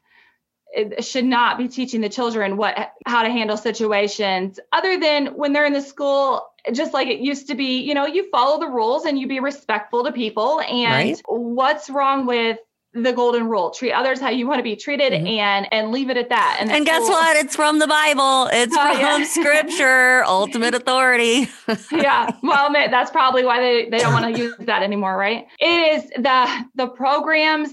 should 0.99 1.25
not 1.25 1.57
be 1.57 1.67
teaching 1.67 2.01
the 2.01 2.09
children 2.09 2.55
what 2.55 2.93
how 3.05 3.23
to 3.23 3.29
handle 3.29 3.57
situations 3.57 4.59
other 4.71 4.99
than 4.99 5.27
when 5.27 5.51
they're 5.51 5.65
in 5.65 5.73
the 5.73 5.81
school 5.81 6.47
just 6.73 6.93
like 6.93 7.07
it 7.07 7.19
used 7.19 7.47
to 7.47 7.55
be 7.55 7.79
you 7.79 7.93
know 7.95 8.05
you 8.05 8.29
follow 8.29 8.59
the 8.59 8.67
rules 8.67 9.05
and 9.05 9.17
you 9.17 9.27
be 9.27 9.39
respectful 9.39 10.03
to 10.03 10.11
people 10.11 10.61
and 10.61 10.91
right. 10.91 11.21
what's 11.25 11.89
wrong 11.89 12.27
with 12.27 12.59
the 12.93 13.13
golden 13.13 13.47
rule. 13.47 13.69
Treat 13.69 13.91
others 13.91 14.19
how 14.19 14.29
you 14.29 14.47
want 14.47 14.59
to 14.59 14.63
be 14.63 14.75
treated 14.75 15.13
mm-hmm. 15.13 15.27
and 15.27 15.67
and 15.71 15.91
leave 15.91 16.09
it 16.09 16.17
at 16.17 16.29
that. 16.29 16.57
And, 16.59 16.71
and 16.71 16.85
guess 16.85 17.07
what? 17.07 17.37
It's 17.37 17.55
from 17.55 17.79
the 17.79 17.87
bible. 17.87 18.49
It's 18.51 18.75
oh, 18.77 18.93
from 18.93 18.99
yeah. 18.99 19.23
scripture. 19.25 20.23
Ultimate 20.25 20.75
authority. 20.75 21.47
Yeah. 21.91 22.31
Well 22.41 22.71
that's 22.71 23.11
probably 23.11 23.45
why 23.45 23.59
they, 23.59 23.89
they 23.89 23.99
don't 23.99 24.13
want 24.13 24.35
to 24.35 24.41
use 24.41 24.55
that 24.59 24.83
anymore 24.83 25.17
right? 25.17 25.47
It 25.59 26.03
is 26.03 26.09
the 26.11 26.65
the 26.75 26.87
programs 26.87 27.71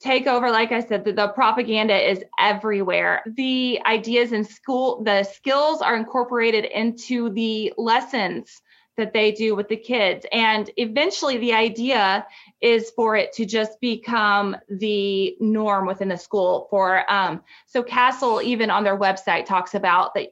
take 0.00 0.26
over 0.26 0.50
like 0.50 0.72
i 0.72 0.80
said 0.80 1.04
the, 1.04 1.12
the 1.12 1.28
propaganda 1.28 2.10
is 2.10 2.22
everywhere. 2.38 3.22
The 3.26 3.80
ideas 3.86 4.32
in 4.32 4.44
school 4.44 5.02
the 5.04 5.24
skills 5.24 5.80
are 5.82 5.96
incorporated 5.96 6.64
into 6.64 7.30
the 7.30 7.72
lessons 7.76 8.62
that 9.02 9.12
they 9.12 9.32
do 9.32 9.56
with 9.56 9.68
the 9.68 9.76
kids. 9.76 10.24
And 10.30 10.70
eventually, 10.76 11.38
the 11.38 11.54
idea 11.54 12.24
is 12.60 12.90
for 12.90 13.16
it 13.16 13.32
to 13.34 13.44
just 13.44 13.80
become 13.80 14.56
the 14.68 15.36
norm 15.40 15.86
within 15.86 16.08
the 16.08 16.16
school. 16.16 16.68
For 16.70 17.10
um, 17.10 17.42
so 17.66 17.82
CASEL 17.82 18.44
even 18.44 18.70
on 18.70 18.84
their 18.84 18.96
website, 18.96 19.46
talks 19.46 19.74
about 19.74 20.14
the 20.14 20.30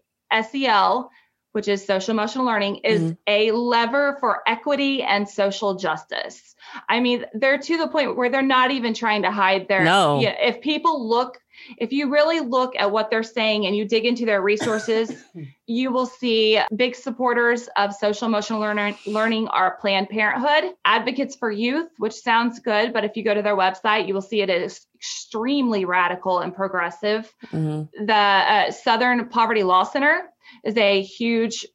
SEL, 0.49 1.11
which 1.53 1.67
is 1.67 1.85
social 1.85 2.13
emotional 2.13 2.47
learning, 2.47 2.77
is 2.85 3.01
mm-hmm. 3.01 3.13
a 3.27 3.51
lever 3.51 4.17
for 4.21 4.43
equity 4.47 5.03
and 5.03 5.29
social 5.29 5.75
justice. 5.75 6.55
I 6.89 7.01
mean, 7.01 7.25
they're 7.35 7.59
to 7.59 7.77
the 7.77 7.89
point 7.89 8.17
where 8.17 8.31
they're 8.31 8.43
not 8.43 8.71
even 8.71 8.95
trying 8.95 9.23
to 9.23 9.33
hide 9.33 9.67
their. 9.67 9.83
No. 9.83 10.21
Yeah, 10.21 10.37
if 10.41 10.61
people 10.61 11.09
look 11.09 11.41
if 11.79 11.93
you 11.93 12.11
really 12.11 12.41
look 12.41 12.75
at 12.77 12.91
what 12.91 13.11
they're 13.11 13.23
saying 13.23 13.67
and 13.67 13.77
you 13.77 13.85
dig 13.85 14.05
into 14.05 14.25
their 14.25 14.43
resources, 14.43 15.13
you 15.67 15.93
will 15.93 16.07
see 16.07 16.61
big 16.75 16.95
supporters 16.95 17.69
of 17.77 17.95
social 17.95 18.27
emotional 18.29 18.61
learner, 18.61 18.97
learning 19.07 19.49
are 19.49 19.77
Planned 19.77 20.09
Parenthood, 20.09 20.75
Advocates 20.85 21.37
for 21.37 21.51
Youth, 21.51 21.89
which 21.99 22.15
sounds 22.15 22.59
good, 22.61 22.93
but 22.93 23.05
if 23.05 23.17
you 23.17 23.25
go 23.25 23.35
to 23.35 23.43
their 23.43 23.57
website, 23.57 24.07
you 24.07 24.15
will 24.15 24.23
see 24.23 24.43
it 24.43 24.51
is 24.51 24.87
extremely 24.95 25.85
radical 25.85 26.41
and 26.41 26.55
progressive. 26.55 27.33
Mm-hmm. 27.47 28.07
The 28.07 28.15
uh, 28.15 28.71
Southern 28.71 29.29
Poverty 29.29 29.63
Law 29.63 29.85
Center 29.85 30.23
is 30.65 30.77
a 30.77 31.03
huge 31.03 31.67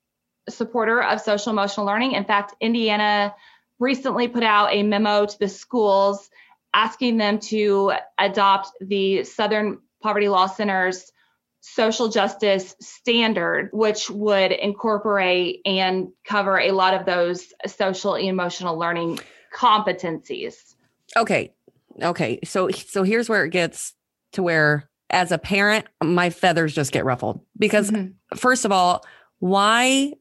supporter 0.50 1.02
of 1.02 1.22
social 1.22 1.52
emotional 1.52 1.86
learning. 1.86 2.12
In 2.12 2.26
fact, 2.26 2.54
Indiana 2.60 3.34
recently 3.80 4.28
put 4.28 4.44
out 4.44 4.72
a 4.72 4.84
memo 4.84 5.26
to 5.26 5.40
the 5.40 5.50
schools 5.50 6.30
asking 6.74 7.18
them 7.18 7.40
to 7.40 7.94
adopt 8.20 8.72
the 8.82 9.24
Southern 9.24 9.80
Poverty 10.06 10.30
Law 10.30 10.46
Center's 10.46 11.12
social 11.62 12.10
justice 12.10 12.76
standard, 12.80 13.72
which 13.74 14.08
would 14.12 14.52
incorporate 14.52 15.62
and 15.66 16.10
cover 16.24 16.60
a 16.60 16.72
lot 16.74 16.94
of 16.94 17.08
those 17.08 17.52
social 17.66 18.14
and 18.14 18.28
emotional 18.28 18.78
learning 18.78 19.18
competencies. 19.52 20.76
Okay. 21.18 21.52
Okay. 22.04 22.38
So 22.44 22.70
so 22.70 23.02
here's 23.02 23.28
where 23.28 23.46
it 23.46 23.50
gets 23.50 23.96
to 24.34 24.44
where 24.44 24.88
as 25.10 25.32
a 25.32 25.40
parent, 25.40 25.88
my 26.04 26.30
feathers 26.30 26.76
just 26.76 26.92
get 26.92 27.04
ruffled 27.04 27.42
because 27.58 27.90
mm-hmm. 27.90 28.12
first 28.38 28.64
of 28.64 28.72
all, 28.72 29.04
why 29.40 30.14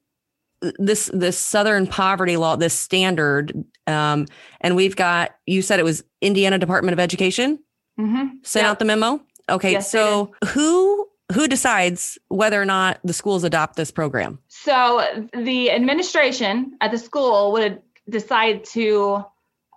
this 0.79 1.11
this 1.13 1.37
southern 1.37 1.87
poverty 1.87 2.39
law 2.39 2.57
this 2.57 2.73
standard 2.73 3.53
um, 3.87 4.25
and 4.63 4.77
we've 4.77 4.97
got 4.97 5.33
you 5.45 5.61
said 5.61 5.79
it 5.79 5.85
was 5.85 6.03
indiana 6.23 6.59
department 6.59 6.95
of 6.95 6.99
education 6.99 7.59
mm-hmm. 8.01 8.29
sent 8.43 8.67
out 8.67 8.79
the 8.79 8.85
memo 8.87 9.21
okay 9.49 9.73
yes, 9.73 9.91
so 9.91 10.33
who 10.49 11.09
who 11.33 11.49
decides 11.49 12.19
whether 12.29 12.61
or 12.61 12.65
not 12.65 13.01
the 13.05 13.13
schools 13.13 13.45
adopt 13.45 13.77
this 13.77 13.91
program? 13.91 14.39
So 14.49 15.05
the 15.33 15.71
administration 15.71 16.77
at 16.81 16.91
the 16.91 16.99
school 16.99 17.53
would 17.53 17.81
decide 18.09 18.65
to 18.65 19.25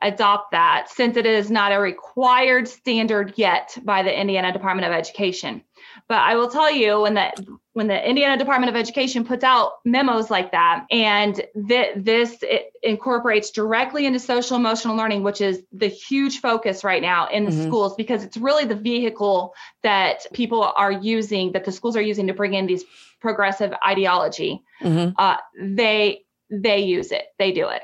adopt 0.01 0.51
that 0.51 0.87
since 0.89 1.17
it 1.17 1.25
is 1.25 1.49
not 1.49 1.71
a 1.71 1.79
required 1.79 2.67
standard 2.67 3.33
yet 3.35 3.77
by 3.83 4.03
the 4.03 4.19
Indiana 4.19 4.53
Department 4.53 4.87
of 4.87 4.93
Education. 4.93 5.63
But 6.07 6.19
I 6.19 6.35
will 6.35 6.49
tell 6.49 6.71
you 6.71 7.01
when 7.01 7.15
the 7.15 7.57
when 7.73 7.87
the 7.87 8.09
Indiana 8.09 8.37
Department 8.37 8.69
of 8.69 8.75
Education 8.75 9.25
puts 9.25 9.43
out 9.43 9.73
memos 9.85 10.31
like 10.31 10.51
that, 10.51 10.85
and 10.89 11.35
th- 11.67 11.93
this 11.95 12.37
incorporates 12.81 13.51
directly 13.51 14.05
into 14.05 14.19
social 14.19 14.57
emotional 14.57 14.95
learning, 14.95 15.23
which 15.23 15.41
is 15.41 15.61
the 15.71 15.87
huge 15.87 16.39
focus 16.39 16.83
right 16.83 17.01
now 17.01 17.27
in 17.27 17.45
the 17.45 17.51
mm-hmm. 17.51 17.67
schools, 17.67 17.95
because 17.95 18.23
it's 18.23 18.37
really 18.37 18.65
the 18.65 18.75
vehicle 18.75 19.53
that 19.83 20.25
people 20.33 20.63
are 20.63 20.91
using, 20.91 21.51
that 21.51 21.65
the 21.65 21.71
schools 21.71 21.95
are 21.95 22.01
using 22.01 22.27
to 22.27 22.33
bring 22.33 22.53
in 22.53 22.65
these 22.65 22.83
progressive 23.19 23.73
ideology. 23.85 24.63
Mm-hmm. 24.81 25.11
Uh, 25.17 25.37
they 25.59 26.23
they 26.49 26.79
use 26.79 27.11
it 27.11 27.25
they 27.39 27.51
do 27.51 27.67
it 27.67 27.83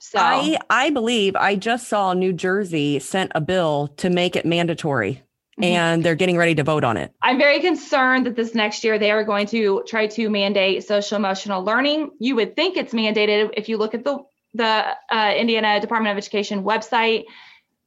so 0.00 0.18
i 0.18 0.58
i 0.68 0.90
believe 0.90 1.36
i 1.36 1.54
just 1.54 1.88
saw 1.88 2.12
new 2.12 2.32
jersey 2.32 2.98
sent 2.98 3.30
a 3.34 3.40
bill 3.40 3.88
to 3.96 4.10
make 4.10 4.36
it 4.36 4.44
mandatory 4.44 5.22
mm-hmm. 5.60 5.64
and 5.64 6.04
they're 6.04 6.14
getting 6.14 6.36
ready 6.36 6.54
to 6.54 6.62
vote 6.62 6.84
on 6.84 6.96
it. 6.96 7.12
I'm 7.22 7.38
very 7.38 7.60
concerned 7.60 8.26
that 8.26 8.36
this 8.36 8.54
next 8.54 8.84
year 8.84 8.98
they 8.98 9.10
are 9.10 9.24
going 9.24 9.46
to 9.48 9.84
try 9.86 10.06
to 10.08 10.30
mandate 10.30 10.84
social 10.84 11.16
emotional 11.16 11.62
learning. 11.62 12.10
You 12.18 12.36
would 12.36 12.56
think 12.56 12.76
it's 12.76 12.92
mandated 12.92 13.50
if 13.56 13.68
you 13.68 13.76
look 13.76 13.94
at 13.94 14.04
the 14.04 14.18
the 14.52 14.96
uh, 15.10 15.32
Indiana 15.36 15.80
Department 15.80 16.10
of 16.10 16.18
Education 16.18 16.64
website 16.64 17.24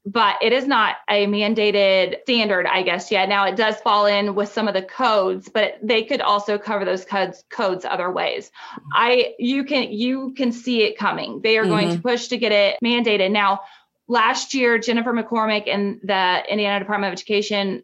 but 0.06 0.36
it 0.42 0.52
is 0.52 0.68
not 0.68 0.98
a 1.10 1.26
mandated 1.28 2.22
standard, 2.24 2.66
I 2.66 2.82
guess, 2.84 3.10
yet. 3.10 3.30
Now 3.30 3.46
it 3.46 3.56
does 3.56 3.78
fall 3.78 4.06
in 4.06 4.36
with 4.36 4.52
some 4.52 4.68
of 4.68 4.74
the 4.74 4.82
codes, 4.82 5.50
but 5.50 5.76
they 5.82 6.04
could 6.04 6.20
also 6.20 6.58
cover 6.58 6.84
those 6.84 7.06
codes 7.06 7.44
codes 7.50 7.86
other 7.86 8.12
ways. 8.12 8.52
I 8.94 9.36
you 9.40 9.64
can 9.64 9.92
you 9.92 10.34
can 10.34 10.52
see 10.52 10.84
it 10.84 10.98
coming. 10.98 11.42
They 11.42 11.58
are 11.58 11.62
mm-hmm. 11.62 11.72
going 11.72 11.88
to 11.90 11.94
mm-hmm. 11.96 12.08
push 12.08 12.28
to 12.28 12.38
get 12.38 12.52
it 12.52 12.78
mandated. 12.84 13.32
Now, 13.32 13.62
last 14.08 14.54
year, 14.54 14.78
Jennifer 14.78 15.14
McCormick 15.14 15.68
and 15.74 16.02
the 16.04 16.44
Indiana 16.50 16.80
Department 16.80 17.14
of 17.14 17.18
Education 17.18 17.84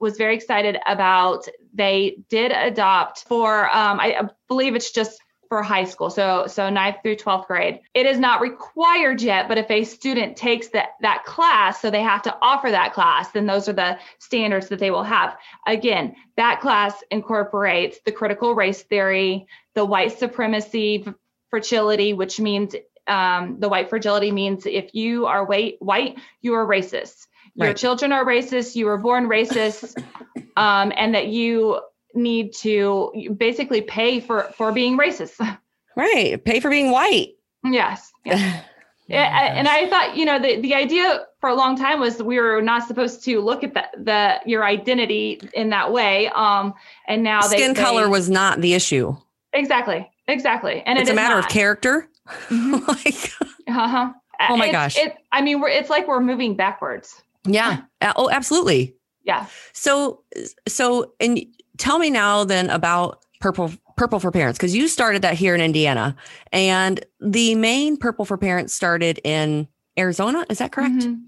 was 0.00 0.16
very 0.16 0.34
excited 0.34 0.76
about 0.84 1.46
they 1.72 2.18
did 2.28 2.50
adopt 2.50 3.20
for 3.28 3.64
um, 3.66 4.00
I 4.00 4.28
believe 4.48 4.74
it's 4.74 4.90
just 4.90 5.20
for 5.52 5.62
high 5.62 5.84
school. 5.84 6.08
So 6.08 6.46
so 6.46 6.70
ninth 6.70 6.96
through 7.02 7.16
12th 7.16 7.46
grade. 7.46 7.80
It 7.92 8.06
is 8.06 8.18
not 8.18 8.40
required 8.40 9.20
yet, 9.20 9.48
but 9.48 9.58
if 9.58 9.70
a 9.70 9.84
student 9.84 10.34
takes 10.34 10.68
that 10.68 10.92
that 11.02 11.26
class, 11.26 11.78
so 11.82 11.90
they 11.90 12.00
have 12.00 12.22
to 12.22 12.34
offer 12.40 12.70
that 12.70 12.94
class, 12.94 13.30
then 13.32 13.44
those 13.44 13.68
are 13.68 13.74
the 13.74 13.98
standards 14.18 14.70
that 14.70 14.78
they 14.78 14.90
will 14.90 15.02
have. 15.02 15.36
Again, 15.66 16.16
that 16.38 16.62
class 16.62 16.94
incorporates 17.10 17.98
the 18.06 18.12
critical 18.12 18.54
race 18.54 18.80
theory, 18.80 19.46
the 19.74 19.84
white 19.84 20.18
supremacy 20.18 21.04
fragility, 21.50 22.14
which 22.14 22.40
means 22.40 22.74
um, 23.06 23.60
the 23.60 23.68
white 23.68 23.90
fragility 23.90 24.32
means 24.32 24.64
if 24.64 24.94
you 24.94 25.26
are 25.26 25.44
white, 25.44 25.76
white, 25.80 26.18
you 26.40 26.54
are 26.54 26.66
racist. 26.66 27.26
Your 27.54 27.66
right. 27.66 27.76
children 27.76 28.10
are 28.12 28.24
racist. 28.24 28.74
You 28.74 28.86
were 28.86 28.96
born 28.96 29.28
racist, 29.28 30.02
um, 30.56 30.94
and 30.96 31.14
that 31.14 31.26
you 31.26 31.78
need 32.14 32.54
to 32.56 33.34
basically 33.36 33.82
pay 33.82 34.20
for 34.20 34.44
for 34.56 34.72
being 34.72 34.98
racist. 34.98 35.58
Right, 35.94 36.42
pay 36.42 36.58
for 36.58 36.70
being 36.70 36.90
white. 36.90 37.34
Yes. 37.64 38.12
Yeah. 39.08 39.24
yeah, 39.24 39.54
and 39.58 39.66
I 39.68 39.88
thought, 39.90 40.16
you 40.16 40.24
know, 40.24 40.38
the, 40.38 40.60
the 40.60 40.74
idea 40.74 41.26
for 41.40 41.50
a 41.50 41.54
long 41.54 41.76
time 41.76 41.98
was 41.98 42.22
we 42.22 42.38
were 42.38 42.62
not 42.62 42.86
supposed 42.86 43.24
to 43.24 43.40
look 43.40 43.64
at 43.64 43.74
the, 43.74 43.82
the 43.98 44.40
your 44.46 44.64
identity 44.64 45.40
in 45.54 45.70
that 45.70 45.92
way. 45.92 46.28
Um, 46.28 46.72
and 47.08 47.24
now 47.24 47.42
they 47.42 47.56
skin 47.56 47.74
they, 47.74 47.82
color 47.82 48.08
was 48.08 48.30
not 48.30 48.60
the 48.60 48.74
issue. 48.74 49.14
Exactly, 49.52 50.08
exactly, 50.28 50.84
and 50.86 51.00
it's 51.00 51.10
it 51.10 51.12
a 51.12 51.16
matter 51.16 51.34
not. 51.34 51.46
of 51.46 51.50
character. 51.50 52.08
Mm-hmm. 52.48 52.72
like, 52.88 53.32
uh-huh. 53.66 54.12
Oh 54.48 54.56
my 54.56 54.70
gosh! 54.70 54.96
It, 54.96 55.16
I 55.32 55.42
mean, 55.42 55.60
we're 55.60 55.68
it's 55.68 55.90
like 55.90 56.06
we're 56.06 56.20
moving 56.20 56.54
backwards. 56.54 57.22
Yeah. 57.44 57.82
oh, 58.16 58.30
absolutely. 58.30 58.94
Yeah. 59.24 59.46
So, 59.72 60.22
so, 60.66 61.12
and 61.20 61.44
tell 61.78 61.98
me 61.98 62.10
now 62.10 62.44
then 62.44 62.70
about 62.70 63.24
Purple 63.40 63.72
Purple 63.96 64.20
for 64.20 64.30
Parents 64.30 64.58
because 64.58 64.74
you 64.74 64.88
started 64.88 65.22
that 65.22 65.34
here 65.34 65.54
in 65.54 65.60
Indiana, 65.60 66.16
and 66.52 67.04
the 67.20 67.54
main 67.54 67.96
Purple 67.96 68.24
for 68.24 68.38
Parents 68.38 68.74
started 68.74 69.20
in 69.24 69.68
Arizona. 69.98 70.46
Is 70.48 70.58
that 70.58 70.72
correct? 70.72 70.94
Mm-hmm. 70.94 71.24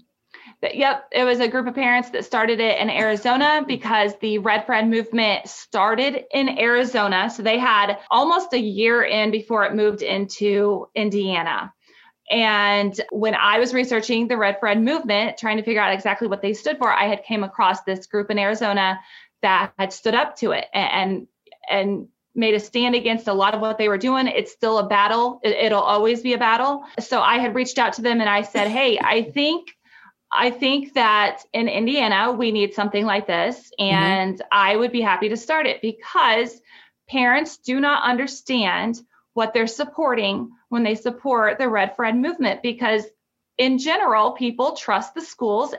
Yep, 0.73 1.09
it 1.11 1.23
was 1.25 1.39
a 1.39 1.47
group 1.47 1.67
of 1.67 1.75
parents 1.75 2.09
that 2.11 2.25
started 2.25 2.59
it 2.59 2.79
in 2.79 2.89
Arizona 2.89 3.63
because 3.67 4.17
the 4.19 4.39
Red 4.39 4.65
for 4.65 4.73
Ed 4.73 4.87
movement 4.87 5.47
started 5.47 6.23
in 6.31 6.57
Arizona. 6.57 7.29
So 7.29 7.43
they 7.43 7.59
had 7.59 7.99
almost 8.09 8.53
a 8.53 8.59
year 8.59 9.03
in 9.03 9.31
before 9.31 9.65
it 9.65 9.75
moved 9.75 10.01
into 10.01 10.87
Indiana. 10.95 11.71
And 12.31 12.99
when 13.11 13.35
I 13.35 13.59
was 13.59 13.73
researching 13.73 14.27
the 14.27 14.37
Red 14.37 14.59
for 14.59 14.67
Ed 14.67 14.81
movement, 14.81 15.37
trying 15.37 15.57
to 15.57 15.63
figure 15.63 15.81
out 15.81 15.93
exactly 15.93 16.27
what 16.27 16.41
they 16.41 16.53
stood 16.53 16.79
for, 16.79 16.91
I 16.91 17.07
had 17.07 17.23
came 17.23 17.43
across 17.43 17.83
this 17.83 18.07
group 18.07 18.31
in 18.31 18.39
Arizona 18.39 18.99
that 19.45 19.73
had 19.77 19.93
stood 19.93 20.15
up 20.15 20.35
to 20.37 20.51
it 20.51 20.65
and 20.73 21.27
and 21.69 22.07
made 22.33 22.55
a 22.55 22.59
stand 22.59 22.95
against 22.95 23.27
a 23.27 23.33
lot 23.33 23.53
of 23.53 23.61
what 23.61 23.77
they 23.77 23.87
were 23.87 23.97
doing. 23.97 24.27
It's 24.27 24.51
still 24.51 24.79
a 24.79 24.87
battle. 24.87 25.39
It, 25.41 25.71
will 25.71 25.79
always 25.79 26.21
be 26.21 26.33
a 26.33 26.37
battle. 26.37 26.83
So 26.99 27.21
I 27.21 27.37
had 27.37 27.55
reached 27.55 27.77
out 27.77 27.93
to 27.93 28.01
them 28.01 28.19
and 28.19 28.29
I 28.29 28.41
said, 28.41 28.67
"Hey, 28.67 28.99
I 28.99 29.21
think 29.33 29.69
I 30.31 30.49
think 30.49 30.95
that 30.95 31.43
in 31.53 31.67
Indiana 31.69 32.31
we 32.31 32.51
need 32.51 32.73
something 32.73 33.05
like 33.05 33.27
this 33.27 33.71
mm-hmm. 33.79 33.95
and 33.95 34.35
mm-hmm. 34.35 34.47
I 34.51 34.75
would 34.75 34.91
be 34.91 35.01
happy 35.01 35.29
to 35.29 35.37
start 35.37 35.67
it 35.67 35.81
because 35.81 36.59
parents 37.07 37.57
do 37.57 37.79
not 37.79 38.03
understand 38.03 38.99
what 39.33 39.53
they're 39.53 39.67
supporting 39.67 40.49
when 40.69 40.83
they 40.83 40.95
support 40.95 41.57
the 41.57 41.69
Red 41.69 41.95
for 41.95 42.05
Ed 42.05 42.17
movement 42.17 42.63
because 42.63 43.05
in 43.57 43.77
general 43.77 44.31
people 44.31 44.75
trust 44.75 45.13
the 45.13 45.21
schools 45.21 45.73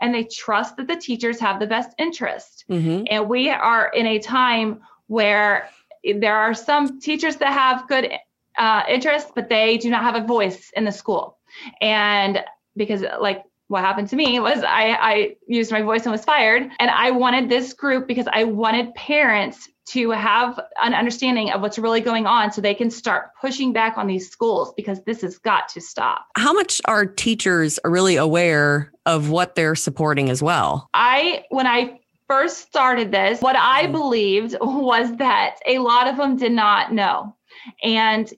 and 0.00 0.14
they 0.14 0.24
trust 0.24 0.76
that 0.76 0.88
the 0.88 0.96
teachers 0.96 1.40
have 1.40 1.60
the 1.60 1.66
best 1.66 1.90
interest. 1.98 2.64
Mm-hmm. 2.70 3.04
And 3.10 3.28
we 3.28 3.50
are 3.50 3.88
in 3.88 4.06
a 4.06 4.18
time 4.18 4.80
where 5.06 5.68
there 6.04 6.36
are 6.36 6.54
some 6.54 7.00
teachers 7.00 7.36
that 7.36 7.52
have 7.52 7.88
good 7.88 8.12
uh, 8.58 8.82
interest, 8.88 9.32
but 9.34 9.48
they 9.48 9.78
do 9.78 9.90
not 9.90 10.02
have 10.02 10.16
a 10.16 10.26
voice 10.26 10.70
in 10.76 10.84
the 10.84 10.92
school. 10.92 11.38
And 11.80 12.42
because, 12.76 13.04
like, 13.20 13.44
what 13.68 13.82
happened 13.82 14.08
to 14.08 14.16
me 14.16 14.38
was 14.38 14.62
I, 14.62 14.96
I 15.00 15.36
used 15.46 15.72
my 15.72 15.82
voice 15.82 16.02
and 16.02 16.12
was 16.12 16.24
fired. 16.24 16.70
And 16.78 16.90
I 16.90 17.10
wanted 17.10 17.48
this 17.48 17.72
group 17.72 18.06
because 18.06 18.26
I 18.30 18.44
wanted 18.44 18.94
parents 18.94 19.68
to 19.84 20.10
have 20.10 20.60
an 20.80 20.94
understanding 20.94 21.50
of 21.50 21.60
what's 21.60 21.78
really 21.78 22.00
going 22.00 22.26
on 22.26 22.52
so 22.52 22.60
they 22.60 22.74
can 22.74 22.90
start 22.90 23.30
pushing 23.40 23.72
back 23.72 23.98
on 23.98 24.06
these 24.06 24.30
schools 24.30 24.72
because 24.76 25.02
this 25.04 25.22
has 25.22 25.38
got 25.38 25.68
to 25.70 25.80
stop. 25.80 26.26
How 26.36 26.52
much 26.52 26.80
are 26.84 27.04
teachers 27.04 27.80
really 27.84 28.16
aware 28.16 28.92
of 29.06 29.30
what 29.30 29.54
they're 29.54 29.74
supporting 29.74 30.30
as 30.30 30.42
well? 30.42 30.88
I, 30.94 31.44
when 31.50 31.66
I 31.66 32.00
first 32.28 32.58
started 32.58 33.10
this, 33.10 33.40
what 33.40 33.56
I 33.56 33.84
mm-hmm. 33.84 33.92
believed 33.92 34.56
was 34.60 35.16
that 35.16 35.56
a 35.66 35.78
lot 35.78 36.08
of 36.08 36.16
them 36.16 36.36
did 36.36 36.52
not 36.52 36.92
know 36.92 37.34
and 37.82 38.32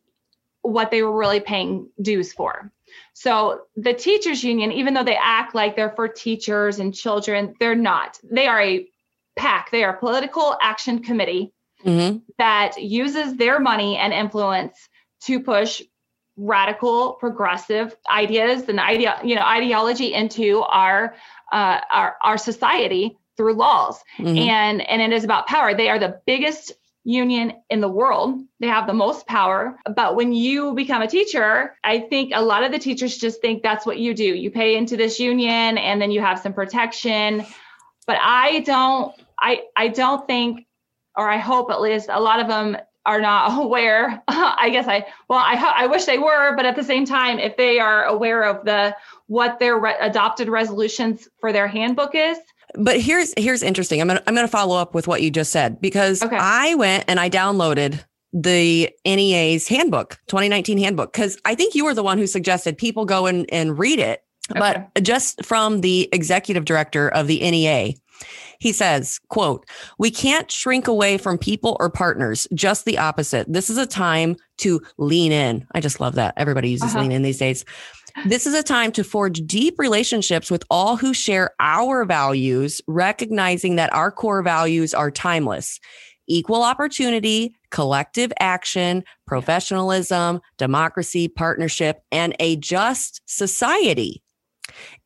what 0.63 0.91
they 0.91 1.03
were 1.03 1.17
really 1.17 1.41
paying 1.41 1.89
dues 2.01 2.33
for. 2.33 2.73
So 3.15 3.63
the 3.77 3.95
teachers 3.95 4.43
union, 4.45 4.73
even 4.73 4.93
though 4.93 5.05
they 5.05 5.19
act 5.21 5.55
like 5.55 5.77
they're 5.77 5.95
for 5.95 6.09
teachers 6.09 6.81
and 6.81 6.93
children, 6.93 7.55
they're 7.61 7.75
not. 7.75 8.19
They 8.31 8.47
are 8.47 8.61
a 8.61 8.87
PAC, 9.37 9.71
they 9.71 9.85
are 9.85 9.95
a 9.95 9.99
political 9.99 10.57
action 10.61 11.03
committee 11.03 11.53
mm-hmm. 11.85 12.19
that 12.39 12.81
uses 12.81 13.37
their 13.37 13.61
money 13.61 13.97
and 13.97 14.13
influence 14.13 14.77
to 15.23 15.41
push 15.41 15.81
radical 16.37 17.13
progressive 17.13 17.95
ideas 18.11 18.69
and 18.69 18.81
idea 18.81 19.21
you 19.23 19.37
know 19.37 19.43
ideology 19.43 20.13
into 20.13 20.63
our 20.63 21.15
uh, 21.53 21.81
our 21.93 22.17
our 22.23 22.37
society 22.37 23.17
through 23.37 23.55
laws 23.55 24.03
mm-hmm. 24.19 24.37
and 24.37 24.81
and 24.83 25.01
it 25.01 25.13
is 25.13 25.23
about 25.23 25.47
power 25.47 25.75
they 25.75 25.89
are 25.89 26.01
the 26.01 26.21
biggest 26.27 26.73
union 27.05 27.53
in 27.69 27.81
the 27.81 27.89
world 27.89 28.41
they 28.61 28.67
have 28.67 28.87
the 28.87 28.95
most 28.95 29.27
power 29.27 29.79
but 29.95 30.17
when 30.17 30.33
you 30.33 30.73
become 30.75 31.03
a 31.03 31.07
teacher 31.07 31.77
i 31.85 31.99
think 31.99 32.33
a 32.35 32.43
lot 32.43 32.65
of 32.65 32.73
the 32.73 32.79
teachers 32.79 33.19
just 33.19 33.41
think 33.43 33.63
that's 33.63 33.85
what 33.85 33.99
you 33.99 34.15
do 34.15 34.25
you 34.25 34.51
pay 34.51 34.75
into 34.77 34.97
this 34.97 35.21
union 35.21 35.77
and 35.79 36.01
then 36.01 36.11
you 36.11 36.21
have 36.21 36.39
some 36.39 36.55
protection 36.55 37.45
but 38.07 38.17
i 38.21 38.61
don't 38.61 39.15
I 39.39 39.63
I 39.77 39.89
don't 39.89 40.27
think, 40.27 40.67
or 41.17 41.29
I 41.29 41.39
hope 41.39 41.71
at 41.71 41.81
least, 41.81 42.09
a 42.11 42.21
lot 42.21 42.41
of 42.41 42.49
them 42.49 42.77
are 43.07 43.21
not 43.21 43.59
aware. 43.65 44.23
I 44.29 44.71
guess 44.71 44.89
I 44.89 45.07
well 45.29 45.39
I 45.39 45.55
I 45.55 45.87
wish 45.87 46.05
they 46.05 46.19
were, 46.19 46.57
but 46.57 46.67
at 46.67 46.77
the 46.77 46.85
same 46.85 47.05
time, 47.05 47.39
if 47.39 47.57
they 47.57 47.79
are 47.79 48.05
aware 48.05 48.43
of 48.45 48.65
the 48.65 48.97
what 49.27 49.59
their 49.59 49.79
re- 49.79 49.97
adopted 50.01 50.49
resolutions 50.49 51.29
for 51.41 51.53
their 51.53 51.69
handbook 51.69 52.15
is. 52.15 52.39
But 52.77 53.01
here's 53.01 53.33
here's 53.37 53.63
interesting. 53.63 54.01
I'm 54.01 54.09
gonna 54.09 54.23
I'm 54.27 54.35
gonna 54.35 54.49
follow 54.49 54.77
up 54.77 54.95
with 54.95 55.07
what 55.07 55.23
you 55.23 55.31
just 55.31 55.53
said 55.53 55.81
because 55.81 56.23
okay. 56.23 56.37
I 56.37 56.75
went 56.75 57.05
and 57.09 57.21
I 57.21 57.31
downloaded 57.31 58.05
the 58.35 58.91
NEA's 59.07 59.69
handbook, 59.69 60.19
2019 60.27 60.79
handbook, 60.79 61.13
because 61.13 61.39
I 61.45 61.55
think 61.55 61.75
you 61.75 61.85
were 61.85 61.95
the 61.95 62.03
one 62.03 62.19
who 62.19 62.27
suggested 62.27 62.77
people 62.77 63.05
go 63.05 63.27
and, 63.27 63.47
and 63.53 63.79
read 63.79 64.01
it. 64.01 64.25
Okay. 64.51 64.59
But 64.59 65.03
just 65.03 65.45
from 65.45 65.81
the 65.81 66.09
executive 66.13 66.65
director 66.65 67.09
of 67.09 67.29
the 67.29 67.39
NEA, 67.39 67.95
he 68.59 68.73
says, 68.73 69.21
quote, 69.29 69.67
we 69.99 70.11
can't 70.11 70.51
shrink 70.51 70.89
away 70.89 71.17
from 71.17 71.39
people 71.39 71.77
or 71.81 71.89
partners, 71.89 72.47
just 72.55 72.85
the 72.85 72.99
opposite. 72.99 73.51
This 73.51 73.71
is 73.71 73.79
a 73.79 73.87
time 73.87 74.37
to 74.59 74.83
lean 74.99 75.33
in. 75.33 75.67
I 75.73 75.81
just 75.81 76.01
love 76.01 76.17
that. 76.17 76.35
Everybody 76.37 76.71
uses 76.71 76.91
uh-huh. 76.91 77.03
lean 77.03 77.13
in 77.13 77.23
these 77.23 77.39
days. 77.39 77.65
This 78.27 78.47
is 78.47 78.55
a 78.55 78.63
time 78.63 78.93
to 78.93 79.05
forge 79.05 79.41
deep 79.41 79.79
relationships 79.79 80.51
with 80.51 80.65
all 80.71 80.97
who 80.97 81.13
share 81.13 81.51
our 81.59 82.05
values, 82.05 82.81
recognizing 82.87 83.77
that 83.77 83.93
our 83.93 84.11
core 84.11 84.43
values 84.43 84.95
are 84.95 85.11
timeless 85.11 85.81
equal 86.27 86.63
opportunity, 86.63 87.55
collective 87.71 88.33
action, 88.41 89.05
professionalism, 89.27 90.41
democracy, 90.57 91.29
partnership, 91.29 92.01
and 92.11 92.35
a 92.41 92.57
just 92.57 93.21
society. 93.27 94.23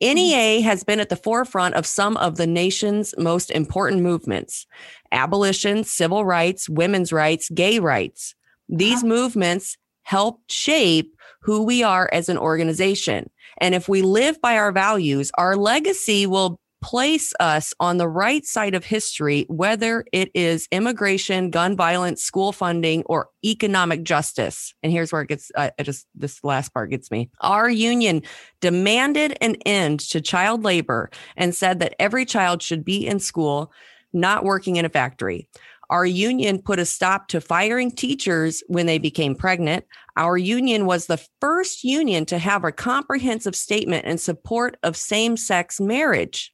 NEA 0.01 0.63
has 0.63 0.85
been 0.85 1.01
at 1.01 1.09
the 1.09 1.17
forefront 1.17 1.75
of 1.75 1.87
some 1.87 2.17
of 2.19 2.37
the 2.37 2.47
nation's 2.47 3.15
most 3.19 3.51
important 3.51 4.03
movements 4.03 4.67
abolition, 5.11 5.83
civil 5.83 6.25
rights, 6.25 6.69
women's 6.69 7.13
rights, 7.13 7.49
gay 7.51 7.79
rights. 7.79 8.35
These 8.69 9.03
movements 9.03 9.77
helped 10.09 10.51
shape 10.51 11.15
who 11.43 11.63
we 11.63 11.83
are 11.83 12.09
as 12.15 12.31
an 12.31 12.39
organization. 12.39 13.29
And 13.59 13.75
if 13.75 13.91
we 13.91 14.01
live 14.01 14.41
by 14.41 14.57
our 14.57 14.73
values, 14.73 15.31
our 15.35 15.55
legacy 15.55 16.27
will 16.27 16.59
place 16.83 17.35
us 17.41 17.75
on 17.79 17.99
the 17.99 18.09
right 18.09 18.47
side 18.47 18.75
of 18.75 18.87
history, 18.87 19.45
whether 19.51 20.07
it 20.11 20.31
is 20.33 20.67
immigration, 20.73 21.51
gun 21.51 21.77
violence, 21.77 22.23
school 22.23 22.53
funding, 22.53 23.03
or 23.05 23.29
economic 23.45 24.03
justice. 24.03 24.73
And 24.83 24.91
here's 24.91 25.13
where 25.13 25.21
it 25.21 25.29
gets, 25.29 25.53
uh, 25.55 25.73
I 25.79 25.83
just, 25.83 26.07
this 26.15 26.43
last 26.43 26.73
part 26.73 26.89
gets 26.89 27.11
me. 27.11 27.29
Our 27.43 27.69
union 27.69 28.23
demanded 28.63 29.37
an 29.43 29.57
end 29.67 30.01
to 30.11 30.23
child 30.23 30.65
labor 30.65 31.11
and 31.37 31.55
said 31.55 31.81
that 31.81 31.95
every 31.99 32.25
child 32.25 32.63
should 32.63 32.83
be 32.83 33.07
in 33.07 33.21
school, 33.21 33.73
not 34.15 34.43
working 34.43 34.77
in 34.77 34.87
a 34.87 34.89
factory. 34.89 35.51
Our 35.91 36.05
union 36.05 36.61
put 36.61 36.79
a 36.79 36.85
stop 36.85 37.29
to 37.29 37.41
firing 37.41 37.91
teachers 37.91 38.63
when 38.67 38.87
they 38.87 38.99
became 38.99 39.35
pregnant. 39.35 39.87
Our 40.17 40.37
union 40.37 40.85
was 40.85 41.07
the 41.07 41.25
first 41.41 41.83
union 41.83 42.27
to 42.27 42.39
have 42.39 42.65
a 42.65 42.73
comprehensive 42.73 43.57
statement 43.57 44.05
in 44.05 44.19
support 44.19 44.77
of 44.83 44.97
same 44.97 45.37
sex 45.37 45.81
marriage. 45.81 46.53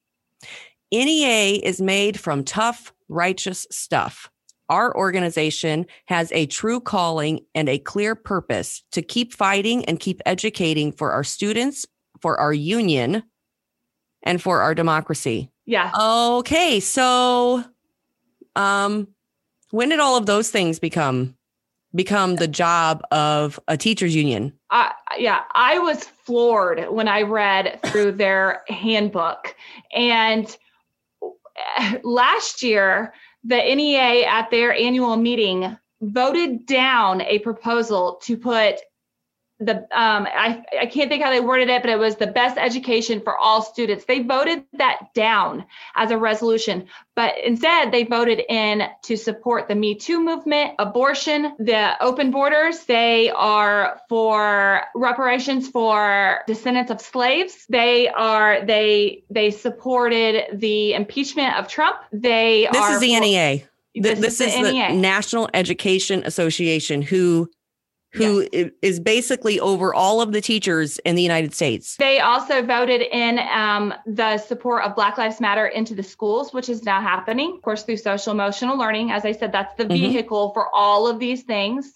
NEA 0.92 1.61
is 1.64 1.81
made 1.81 2.20
from 2.20 2.44
tough, 2.44 2.92
righteous 3.09 3.66
stuff. 3.70 4.31
Our 4.68 4.97
organization 4.97 5.87
has 6.07 6.31
a 6.33 6.47
true 6.47 6.81
calling 6.81 7.40
and 7.55 7.68
a 7.68 7.79
clear 7.79 8.14
purpose 8.14 8.83
to 8.92 9.03
keep 9.03 9.35
fighting 9.35 9.85
and 9.87 10.01
keep 10.01 10.20
educating 10.25 10.92
for 10.92 11.12
our 11.12 11.25
students, 11.25 11.85
for 12.20 12.38
our 12.40 12.53
union, 12.53 13.25
and 14.23 14.40
for 14.40 14.62
our 14.62 14.75
democracy. 14.75 15.51
Yeah. 15.66 15.90
Okay. 15.99 16.81
So, 16.81 17.64
um, 18.57 19.09
when 19.74 19.88
did 19.88 19.98
all 19.98 20.16
of 20.16 20.26
those 20.26 20.50
things 20.50 20.78
become 20.78 21.34
become 21.96 22.37
the 22.37 22.46
job 22.46 23.02
of 23.10 23.58
a 23.66 23.76
teachers 23.76 24.14
union? 24.14 24.52
Uh, 24.70 24.90
yeah, 25.18 25.42
I 25.52 25.80
was 25.80 26.04
floored 26.04 26.88
when 26.90 27.08
I 27.08 27.22
read 27.22 27.80
through 27.87 28.12
their 28.24 28.62
handbook. 28.68 29.56
And 29.92 30.56
last 32.04 32.62
year, 32.62 33.14
the 33.42 33.56
NEA 33.56 34.24
at 34.24 34.50
their 34.52 34.72
annual 34.72 35.16
meeting 35.16 35.76
voted 36.00 36.66
down 36.66 37.22
a 37.22 37.40
proposal 37.40 38.20
to 38.22 38.37
put 38.37 38.76
the 39.60 39.76
um, 39.96 40.26
I, 40.26 40.64
I 40.80 40.86
can't 40.86 41.08
think 41.08 41.22
how 41.22 41.30
they 41.30 41.40
worded 41.40 41.68
it, 41.68 41.82
but 41.82 41.90
it 41.90 41.98
was 41.98 42.16
the 42.16 42.26
best 42.26 42.58
education 42.58 43.20
for 43.20 43.38
all 43.38 43.62
students. 43.62 44.04
They 44.04 44.20
voted 44.20 44.64
that 44.74 45.14
down 45.14 45.64
as 45.94 46.10
a 46.10 46.18
resolution, 46.18 46.86
but 47.14 47.34
instead 47.38 47.92
they 47.92 48.02
voted 48.02 48.42
in 48.48 48.82
to 49.04 49.16
support 49.16 49.68
the 49.68 49.76
Me 49.76 49.94
Too 49.94 50.22
movement, 50.22 50.72
abortion, 50.80 51.54
the 51.60 52.02
open 52.02 52.32
borders. 52.32 52.84
They 52.84 53.30
are 53.30 54.00
for 54.08 54.82
reparations 54.96 55.68
for 55.68 56.40
descendants 56.48 56.90
of 56.90 57.00
slaves. 57.00 57.64
They 57.68 58.08
are 58.08 58.64
they 58.66 59.22
they 59.30 59.52
supported 59.52 60.58
the 60.58 60.94
impeachment 60.94 61.56
of 61.56 61.68
Trump. 61.68 61.96
They 62.12 62.66
are 62.66 62.72
this 62.72 62.90
is 62.90 63.00
the 63.00 63.14
for, 63.14 63.20
NEA. 63.20 63.62
This, 63.94 64.18
this 64.18 64.40
is, 64.40 64.48
is 64.48 64.54
the, 64.56 64.62
the 64.62 64.72
NEA. 64.72 64.94
National 64.94 65.48
Education 65.54 66.24
Association 66.24 67.02
who 67.02 67.48
who 68.14 68.46
i- 68.55 68.70
is 68.81 69.00
basically 69.00 69.59
over 69.61 69.92
all 69.94 70.20
of 70.20 70.33
the 70.33 70.40
teachers 70.40 70.98
in 71.00 71.14
the 71.16 71.22
United 71.22 71.53
States. 71.55 71.96
They 71.96 72.20
also 72.20 72.62
voted 72.62 73.03
in 73.03 73.38
um, 73.53 73.92
the 74.07 74.38
support 74.38 74.85
of 74.85 74.94
Black 74.94 75.18
Lives 75.18 75.40
Matter 75.40 75.66
into 75.66 75.94
the 75.94 76.03
schools, 76.03 76.53
which 76.55 76.68
is 76.68 76.85
now 76.85 77.00
happening, 77.00 77.55
of 77.57 77.62
course, 77.62 77.83
through 77.83 77.96
social 77.98 78.33
emotional 78.33 78.79
learning. 78.79 79.11
As 79.11 79.24
I 79.24 79.33
said, 79.33 79.53
that's 79.53 79.74
the 79.77 79.85
Mhm. 79.85 79.98
vehicle 79.98 80.53
for 80.55 80.68
all 80.74 81.07
of 81.09 81.18
these 81.18 81.42
things. 81.42 81.92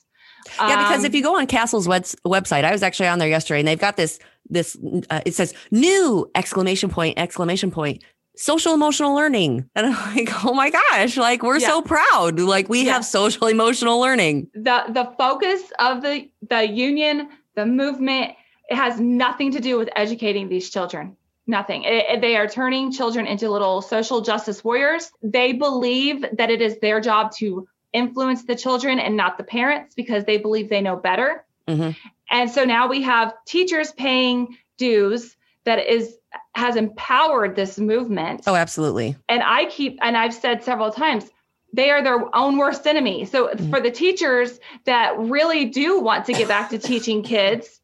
Yeah, 0.59 0.77
because 0.79 1.01
Um, 1.01 1.07
if 1.07 1.15
you 1.15 1.23
go 1.23 1.37
on 1.37 1.47
CASEL's 1.47 1.87
web- 1.87 2.05
website, 2.27 2.65
I 2.65 2.73
was 2.73 2.83
actually 2.83 3.09
on 3.09 3.19
there 3.19 3.29
yesterday, 3.29 3.59
and 3.61 3.69
they've 3.69 3.79
got 3.79 3.97
this 3.97 4.19
this 4.51 4.79
uh, 5.11 5.21
it 5.27 5.35
says 5.35 5.53
new 5.71 6.31
exclamation 6.35 6.89
point 6.89 7.19
exclamation 7.19 7.71
point 7.71 8.03
social 8.39 8.73
emotional 8.73 9.15
learning, 9.15 9.69
and 9.75 9.87
I'm 9.89 10.17
like, 10.17 10.45
oh 10.45 10.55
my 10.55 10.71
gosh, 10.71 11.17
like 11.17 11.43
we're 11.43 11.59
Yeah. 11.59 11.69
so 11.69 11.83
proud, 11.83 12.39
like 12.41 12.69
we 12.69 12.85
Yeah. 12.85 12.95
have 12.95 13.05
social 13.05 13.49
emotional 13.49 14.01
learning. 14.01 14.49
the 14.55 14.85
the 14.89 15.13
focus 15.19 15.61
of 15.79 16.03
the 16.03 16.29
the 16.49 16.67
union, 16.69 17.29
the 17.57 17.67
movement, 17.67 18.33
it 18.71 18.77
has 18.77 19.01
nothing 19.01 19.53
to 19.53 19.61
do 19.61 19.77
with 19.79 19.89
educating 19.97 20.49
these 20.49 20.71
children. 20.71 21.17
Nothing. 21.47 21.83
It- 21.85 22.05
it- 22.11 22.21
they 22.21 22.37
are 22.37 22.47
turning 22.47 22.93
children 22.93 23.27
into 23.27 23.51
little 23.51 23.81
social 23.81 24.21
justice 24.21 24.63
warriors. 24.63 25.11
They 25.23 25.53
believe 25.55 26.25
that 26.35 26.51
it 26.51 26.61
is 26.61 26.79
their 26.81 27.01
job 27.01 27.33
to 27.39 27.67
influence 27.95 28.45
the 28.45 28.55
children 28.55 28.99
and 28.99 29.17
not 29.17 29.39
the 29.39 29.45
parents 29.45 29.95
because 29.95 30.25
they 30.25 30.37
believe 30.37 30.69
they 30.69 30.83
know 30.83 30.97
better. 30.97 31.45
Mhm. 31.67 31.97
And 32.31 32.51
so 32.51 32.65
now 32.65 32.87
we 32.87 33.01
have 33.03 33.33
teachers 33.47 33.93
paying 33.93 34.59
dues 34.77 35.35
that 35.69 35.79
is 35.87 36.17
has 36.55 36.77
empowered 36.77 37.55
this 37.57 37.79
movement 37.79 38.43
Oh, 38.47 38.55
absolutely. 38.57 39.17
and 39.29 39.43
I 39.43 39.67
keep 39.67 39.99
and 40.03 40.17
I've 40.17 40.35
said 40.35 40.63
several 40.65 40.91
times 40.91 41.31
they 41.75 41.91
are 41.91 42.03
their 42.03 42.35
own 42.35 42.57
worst 42.57 42.87
enemy. 42.87 43.25
So 43.27 43.49
Mm. 43.49 43.71
for 43.71 43.81
the 43.81 43.91
teachers 43.91 44.59
that 44.85 45.17
really 45.19 45.67
do 45.67 46.01
want 46.01 46.25
to 46.27 46.33
get 46.33 46.49
back 46.49 46.71
to 46.71 46.79
teaching 46.79 47.23
kids 47.23 47.81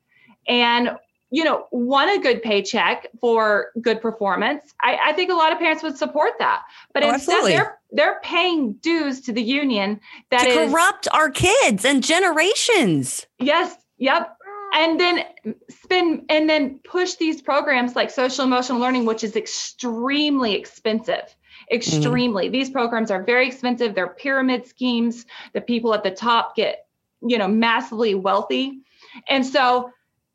and 0.48 0.90
you 1.30 1.44
know 1.44 1.66
want 1.72 2.10
a 2.16 2.22
good 2.22 2.42
paycheck 2.42 3.06
for 3.20 3.70
good 3.80 4.00
performance, 4.00 4.72
I, 4.82 4.98
I 5.08 5.12
think 5.12 5.30
a 5.30 5.34
lot 5.34 5.52
of 5.52 5.58
parents 5.58 5.82
would 5.82 5.98
support 5.98 6.32
that. 6.38 6.62
But 6.94 7.02
Oh, 7.02 7.10
instead 7.10 7.34
absolutely. 7.34 7.52
they're 7.56 7.78
they're 7.92 8.20
paying 8.22 8.72
dues 8.82 9.20
to 9.22 9.32
the 9.32 9.42
union 9.42 10.00
that 10.30 10.44
to 10.44 10.48
is 10.48 10.70
corrupt 10.72 11.06
our 11.12 11.30
kids 11.30 11.84
and 11.84 12.02
generations. 12.02 13.26
yes, 13.38 13.76
yep. 13.98 14.33
And 14.74 14.98
then 14.98 15.24
spend 15.70 16.24
and 16.28 16.50
then 16.50 16.80
push 16.80 17.14
these 17.14 17.40
programs 17.40 17.94
like 17.94 18.10
social 18.10 18.44
emotional 18.44 18.80
learning, 18.80 19.04
which 19.06 19.22
is 19.22 19.36
extremely 19.36 20.54
expensive. 20.54 21.34
Extremely. 21.70 22.48
These 22.48 22.70
programs 22.70 23.10
are 23.10 23.22
very 23.22 23.46
expensive. 23.46 23.94
They're 23.94 24.08
pyramid 24.08 24.66
schemes. 24.66 25.26
The 25.52 25.60
people 25.60 25.94
at 25.94 26.02
the 26.02 26.10
top 26.10 26.56
get, 26.56 26.86
you 27.22 27.38
know, 27.38 27.48
massively 27.48 28.14
wealthy. 28.14 28.80
And 29.28 29.46
so 29.46 29.90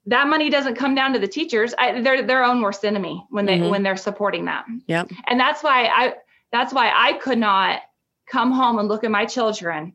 that 0.06 0.28
money 0.28 0.50
doesn't 0.50 0.76
come 0.76 0.96
down 0.96 1.14
to 1.14 1.20
the 1.20 1.28
teachers. 1.28 1.76
I, 1.78 2.02
they're 2.02 2.24
their 2.24 2.44
own 2.44 2.62
worst 2.62 2.86
enemy 2.86 3.24
when 3.30 3.46
they 3.46 3.60
Mhm. 3.60 3.70
when 3.70 3.84
they're 3.84 3.98
supporting 3.98 4.46
that. 4.46 4.66
Yep. 4.88 5.12
And 5.28 5.40
that's 5.40 5.62
why 5.62 5.86
I 5.86 6.16
that's 6.52 6.74
why 6.74 6.92
I 6.96 7.14
could 7.14 7.38
not 7.38 7.82
come 8.26 8.52
home 8.52 8.80
and 8.80 8.88
look 8.88 9.04
at 9.04 9.12
my 9.12 9.26
children 9.26 9.94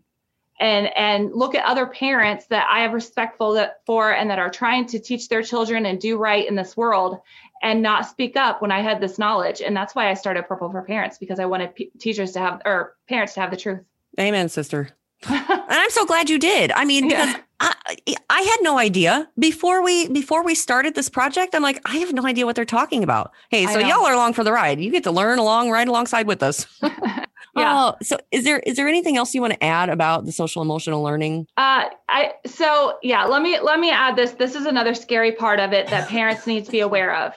and 0.61 0.87
and 0.97 1.33
look 1.35 1.55
at 1.55 1.65
other 1.65 1.87
parents 1.87 2.47
that 2.47 2.67
I 2.71 2.81
have 2.81 2.93
respectful 2.93 3.53
that, 3.55 3.81
for 3.87 4.13
and 4.13 4.31
that 4.31 4.39
are 4.39 4.51
trying 4.51 4.87
to 4.87 4.99
teach 4.99 5.29
their 5.29 5.43
children 5.43 5.87
and 5.87 6.01
do 6.01 6.17
right 6.17 6.47
in 6.47 6.55
this 6.55 6.77
world 6.77 7.21
and 7.63 7.83
not 7.83 8.07
speak 8.07 8.37
up 8.37 8.63
when 8.63 8.71
I 8.71 8.81
had 8.81 9.01
this 9.01 9.19
knowledge. 9.19 9.61
And 9.61 9.77
that's 9.77 9.95
why 9.95 10.11
I 10.11 10.15
started 10.15 10.47
Purple 10.47 10.71
for 10.71 10.83
Parents 10.83 11.19
because 11.19 11.39
I 11.41 11.47
wanted 11.47 11.75
p- 11.75 11.91
teachers 11.99 12.33
to 12.33 12.39
have 12.39 12.63
or 12.65 12.97
parents 13.09 13.35
to 13.35 13.41
have 13.41 13.51
the 13.51 13.57
truth. 13.57 13.81
Amen, 14.19 14.49
sister. 14.49 14.91
And 15.67 15.81
I'm 15.81 15.91
so 15.91 16.05
glad 16.05 16.29
you 16.29 16.39
did. 16.39 16.71
I 16.73 16.85
mean, 16.85 17.09
because 17.09 17.31
Yeah. 17.31 17.41
I, 17.61 17.97
I 18.29 18.41
had 18.43 18.57
no 18.61 18.79
idea 18.79 19.29
before 19.39 19.83
we 19.83 20.09
before 20.09 20.45
we 20.45 20.55
started 20.55 20.95
this 20.95 21.09
project. 21.09 21.55
I'm 21.55 21.63
like, 21.63 21.81
I 21.87 21.97
have 21.97 22.13
no 22.13 22.27
idea 22.27 22.45
what 22.45 22.55
they're 22.57 22.67
talking 22.67 23.03
about. 23.03 23.33
Hey, 23.49 23.67
so 23.67 23.79
y'all 23.79 24.05
are 24.05 24.13
along 24.13 24.35
for 24.35 24.45
the 24.45 24.53
ride. 24.53 24.79
You 24.81 24.91
get 24.91 25.05
to 25.05 25.11
learn 25.11 25.39
along, 25.39 25.71
right 25.71 25.89
alongside 25.89 26.27
with 26.27 26.43
us. 26.43 26.67
Yeah. 27.57 27.93
Oh, 27.93 27.97
so 28.03 28.19
is 28.31 28.45
there 28.45 28.59
is 28.61 28.77
there 28.77 28.89
anything 28.89 29.17
else 29.17 29.35
you 29.35 29.41
want 29.41 29.53
to 29.53 29.65
add 29.65 29.89
about 29.89 30.25
the 30.25 30.33
social 30.33 30.63
emotional 30.63 31.03
learning? 31.03 31.47
Uh, 31.57 31.85
I 32.09 32.33
so 32.47 32.99
yeah. 33.03 33.25
Let 33.25 33.43
me 33.43 33.61
let 33.61 33.79
me 33.79 33.91
add 33.91 34.17
this. 34.17 34.33
This 34.33 34.55
is 34.55 34.67
another 34.67 34.95
scary 34.95 35.33
part 35.33 35.61
of 35.61 35.73
it 35.73 35.89
that 35.89 36.09
parents 36.11 36.47
need 36.47 36.65
to 36.65 36.71
be 36.71 36.81
aware 36.81 37.15
of. 37.15 37.33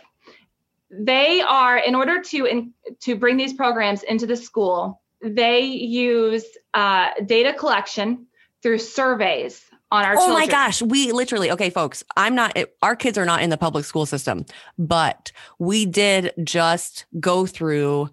They 0.89 1.41
are 1.41 1.77
in 1.77 1.95
order 1.95 2.21
to 2.21 2.45
in, 2.45 2.73
to 3.01 3.15
bring 3.15 3.38
these 3.38 3.53
programs 3.53 4.03
into 4.03 4.25
the 4.25 4.36
school. 4.36 5.01
They 5.21 5.62
use 5.62 6.45
uh, 6.73 7.10
data 7.25 7.53
collection 7.53 8.27
through 8.63 8.80
surveys 8.80 9.63
on 9.91 10.03
our 10.03 10.13
oh 10.13 10.17
children. 10.17 10.39
my 10.39 10.47
gosh, 10.47 10.82
we 10.82 11.12
literally 11.12 11.51
okay, 11.51 11.69
folks. 11.69 12.03
I'm 12.15 12.36
not. 12.36 12.58
Our 12.82 12.95
kids 12.95 13.17
are 13.17 13.25
not 13.25 13.41
in 13.41 13.49
the 13.49 13.58
public 13.58 13.86
school 13.86 14.06
system, 14.06 14.45
but 14.77 15.32
we 15.60 15.86
did 15.86 16.34
just 16.43 17.06
go 17.19 17.45
through 17.45 18.10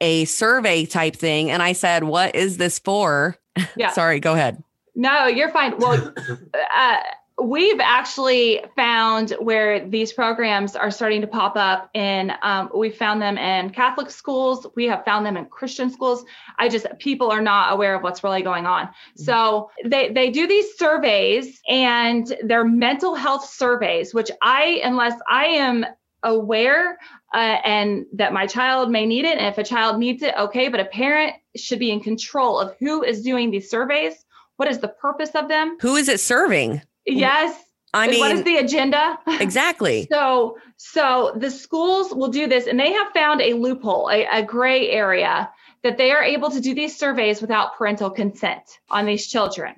a 0.00 0.24
survey 0.26 0.86
type 0.86 1.16
thing, 1.16 1.50
and 1.50 1.62
I 1.62 1.72
said, 1.72 2.04
"What 2.04 2.34
is 2.34 2.56
this 2.56 2.78
for?" 2.78 3.36
Yeah. 3.76 3.90
Sorry, 3.92 4.20
go 4.20 4.34
ahead. 4.34 4.62
No, 4.94 5.26
you're 5.26 5.50
fine. 5.50 5.76
Well, 5.78 6.14
uh, 6.76 6.96
we've 7.42 7.80
actually 7.80 8.64
found 8.76 9.30
where 9.40 9.88
these 9.88 10.12
programs 10.12 10.76
are 10.76 10.90
starting 10.90 11.20
to 11.20 11.26
pop 11.26 11.56
up 11.56 11.90
in 11.92 12.32
um, 12.42 12.70
we 12.74 12.90
found 12.90 13.20
them 13.20 13.36
in 13.36 13.70
catholic 13.70 14.08
schools 14.08 14.66
we 14.76 14.84
have 14.84 15.04
found 15.04 15.26
them 15.26 15.36
in 15.36 15.44
christian 15.46 15.90
schools 15.90 16.24
i 16.58 16.68
just 16.68 16.86
people 17.00 17.30
are 17.30 17.42
not 17.42 17.72
aware 17.72 17.96
of 17.96 18.02
what's 18.02 18.22
really 18.22 18.42
going 18.42 18.66
on 18.66 18.86
mm-hmm. 18.86 19.22
so 19.24 19.68
they 19.84 20.12
they 20.12 20.30
do 20.30 20.46
these 20.46 20.76
surveys 20.78 21.60
and 21.68 22.36
they're 22.44 22.64
mental 22.64 23.16
health 23.16 23.44
surveys 23.44 24.14
which 24.14 24.30
i 24.40 24.80
unless 24.84 25.18
i 25.28 25.46
am 25.46 25.84
aware 26.24 26.98
uh, 27.32 27.58
and 27.64 28.06
that 28.12 28.32
my 28.32 28.46
child 28.46 28.90
may 28.90 29.06
need 29.06 29.24
it 29.24 29.38
and 29.38 29.46
if 29.46 29.58
a 29.58 29.64
child 29.64 29.98
needs 29.98 30.22
it 30.22 30.34
okay 30.36 30.68
but 30.68 30.80
a 30.80 30.84
parent 30.86 31.34
should 31.56 31.78
be 31.78 31.90
in 31.90 32.00
control 32.00 32.58
of 32.58 32.74
who 32.80 33.02
is 33.02 33.22
doing 33.22 33.50
these 33.50 33.70
surveys 33.70 34.14
what 34.56 34.68
is 34.68 34.78
the 34.78 34.88
purpose 34.88 35.30
of 35.34 35.48
them 35.48 35.76
who 35.80 35.96
is 35.96 36.08
it 36.08 36.18
serving 36.18 36.80
Yes. 37.06 37.60
I 37.92 38.08
mean, 38.08 38.18
what 38.18 38.32
is 38.32 38.42
the 38.42 38.56
agenda? 38.56 39.18
Exactly. 39.40 40.08
so, 40.10 40.58
so 40.76 41.32
the 41.36 41.50
schools 41.50 42.12
will 42.12 42.28
do 42.28 42.48
this, 42.48 42.66
and 42.66 42.78
they 42.78 42.92
have 42.92 43.12
found 43.12 43.40
a 43.40 43.52
loophole, 43.52 44.10
a, 44.10 44.24
a 44.24 44.42
gray 44.42 44.90
area 44.90 45.48
that 45.84 45.96
they 45.96 46.10
are 46.10 46.22
able 46.22 46.50
to 46.50 46.60
do 46.60 46.74
these 46.74 46.96
surveys 46.96 47.40
without 47.40 47.76
parental 47.76 48.10
consent 48.10 48.62
on 48.90 49.06
these 49.06 49.28
children. 49.28 49.76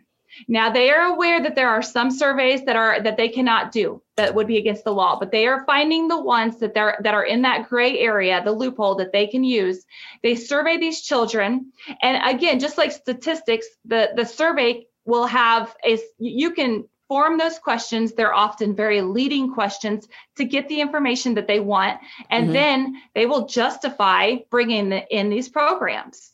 Now 0.48 0.70
they 0.70 0.90
are 0.90 1.12
aware 1.12 1.42
that 1.42 1.54
there 1.54 1.70
are 1.70 1.82
some 1.82 2.10
surveys 2.10 2.64
that 2.64 2.76
are 2.76 3.02
that 3.02 3.16
they 3.16 3.28
cannot 3.28 3.72
do 3.72 4.02
that 4.16 4.34
would 4.34 4.46
be 4.46 4.58
against 4.58 4.84
the 4.84 4.92
law, 4.92 5.18
but 5.18 5.30
they 5.30 5.46
are 5.46 5.64
finding 5.66 6.08
the 6.08 6.20
ones 6.20 6.58
that 6.58 6.74
they're 6.74 6.98
that 7.02 7.14
are 7.14 7.24
in 7.24 7.42
that 7.42 7.68
gray 7.68 7.98
area, 7.98 8.42
the 8.44 8.52
loophole 8.52 8.96
that 8.96 9.12
they 9.12 9.26
can 9.26 9.44
use. 9.44 9.84
They 10.22 10.34
survey 10.34 10.78
these 10.78 11.02
children, 11.02 11.72
and 12.02 12.36
again, 12.36 12.58
just 12.58 12.78
like 12.78 12.92
statistics, 12.92 13.66
the 13.84 14.10
the 14.14 14.24
survey 14.24 14.86
will 15.04 15.26
have 15.26 15.74
a 15.84 15.98
you 16.18 16.52
can 16.52 16.84
form 17.08 17.38
those 17.38 17.58
questions. 17.58 18.12
They're 18.12 18.34
often 18.34 18.74
very 18.74 19.00
leading 19.02 19.54
questions 19.54 20.08
to 20.36 20.44
get 20.44 20.68
the 20.68 20.80
information 20.80 21.34
that 21.34 21.46
they 21.46 21.60
want. 21.60 22.00
And 22.30 22.46
mm-hmm. 22.46 22.52
then 22.52 23.02
they 23.14 23.26
will 23.26 23.46
justify 23.46 24.36
bringing 24.50 24.92
in 24.92 25.30
these 25.30 25.48
programs. 25.48 26.32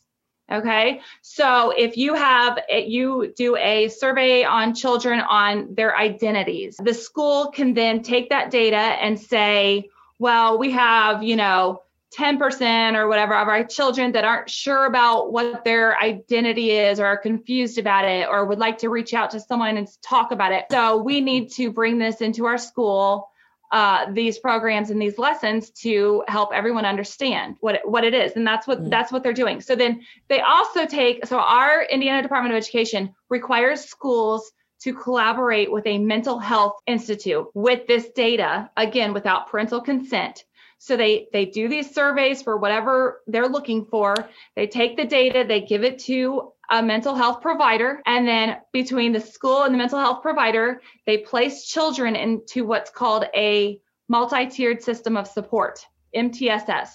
Okay. 0.51 1.01
So 1.21 1.71
if 1.71 1.97
you 1.97 2.13
have, 2.15 2.59
you 2.69 3.33
do 3.35 3.55
a 3.55 3.87
survey 3.87 4.43
on 4.43 4.75
children 4.75 5.19
on 5.21 5.73
their 5.73 5.97
identities, 5.97 6.77
the 6.77 6.93
school 6.93 7.51
can 7.51 7.73
then 7.73 8.03
take 8.03 8.29
that 8.29 8.51
data 8.51 8.75
and 8.75 9.19
say, 9.19 9.89
well, 10.19 10.57
we 10.57 10.71
have, 10.71 11.23
you 11.23 11.35
know, 11.35 11.81
10% 12.17 12.95
or 12.95 13.07
whatever 13.07 13.35
of 13.35 13.47
our 13.47 13.63
children 13.63 14.11
that 14.11 14.23
aren't 14.23 14.47
sure 14.47 14.85
about 14.85 15.31
what 15.31 15.63
their 15.63 15.97
identity 15.99 16.69
is 16.69 16.99
or 16.99 17.05
are 17.07 17.17
confused 17.17 17.79
about 17.79 18.05
it 18.05 18.27
or 18.29 18.45
would 18.45 18.59
like 18.59 18.77
to 18.77 18.89
reach 18.89 19.15
out 19.15 19.31
to 19.31 19.39
someone 19.39 19.77
and 19.77 19.87
talk 20.03 20.31
about 20.31 20.51
it. 20.51 20.65
So 20.69 20.97
we 20.97 21.21
need 21.21 21.51
to 21.53 21.71
bring 21.71 21.97
this 21.97 22.21
into 22.21 22.45
our 22.45 22.59
school, 22.59 23.29
uh, 23.73 24.11
these 24.13 24.37
programs 24.37 24.91
and 24.91 25.01
these 25.01 25.17
lessons 25.17 25.71
to 25.71 26.23
help 26.27 26.51
everyone 26.53 26.85
understand 26.85 27.57
what 27.59 27.73
it, 27.75 27.81
what 27.83 28.03
it 28.03 28.13
is. 28.13 28.33
And 28.35 28.45
that's 28.45 28.67
what 28.67 28.79
mm-hmm. 28.79 28.89
that's 28.89 29.11
what 29.11 29.23
they're 29.23 29.33
doing. 29.33 29.61
So 29.61 29.75
then 29.75 30.01
they 30.29 30.41
also 30.41 30.85
take 30.85 31.25
so 31.25 31.39
our 31.39 31.81
Indiana 31.81 32.21
Department 32.21 32.53
of 32.53 32.57
Education 32.57 33.15
requires 33.29 33.83
schools 33.83 34.51
to 34.81 34.93
collaborate 34.93 35.71
with 35.71 35.87
a 35.87 35.97
mental 35.97 36.37
health 36.37 36.75
institute 36.85 37.47
with 37.55 37.87
this 37.87 38.09
data 38.09 38.69
again 38.77 39.11
without 39.11 39.47
parental 39.49 39.81
consent 39.81 40.43
so 40.83 40.97
they 40.97 41.29
they 41.31 41.45
do 41.45 41.69
these 41.69 41.95
surveys 41.95 42.41
for 42.41 42.57
whatever 42.57 43.21
they're 43.25 43.47
looking 43.47 43.85
for. 43.85 44.13
They 44.57 44.67
take 44.67 44.97
the 44.97 45.05
data, 45.05 45.45
they 45.47 45.61
give 45.61 45.85
it 45.85 45.97
to 45.99 46.51
a 46.73 46.81
mental 46.81 47.13
health 47.13 47.39
provider, 47.39 48.01
and 48.07 48.27
then 48.27 48.57
between 48.71 49.13
the 49.13 49.19
school 49.19 49.61
and 49.61 49.73
the 49.73 49.77
mental 49.77 49.99
health 49.99 50.23
provider, 50.23 50.81
they 51.05 51.19
place 51.19 51.67
children 51.67 52.15
into 52.15 52.65
what's 52.65 52.89
called 52.89 53.25
a 53.35 53.79
multi-tiered 54.09 54.81
system 54.81 55.15
of 55.15 55.27
support, 55.27 55.85
MTSS. 56.15 56.89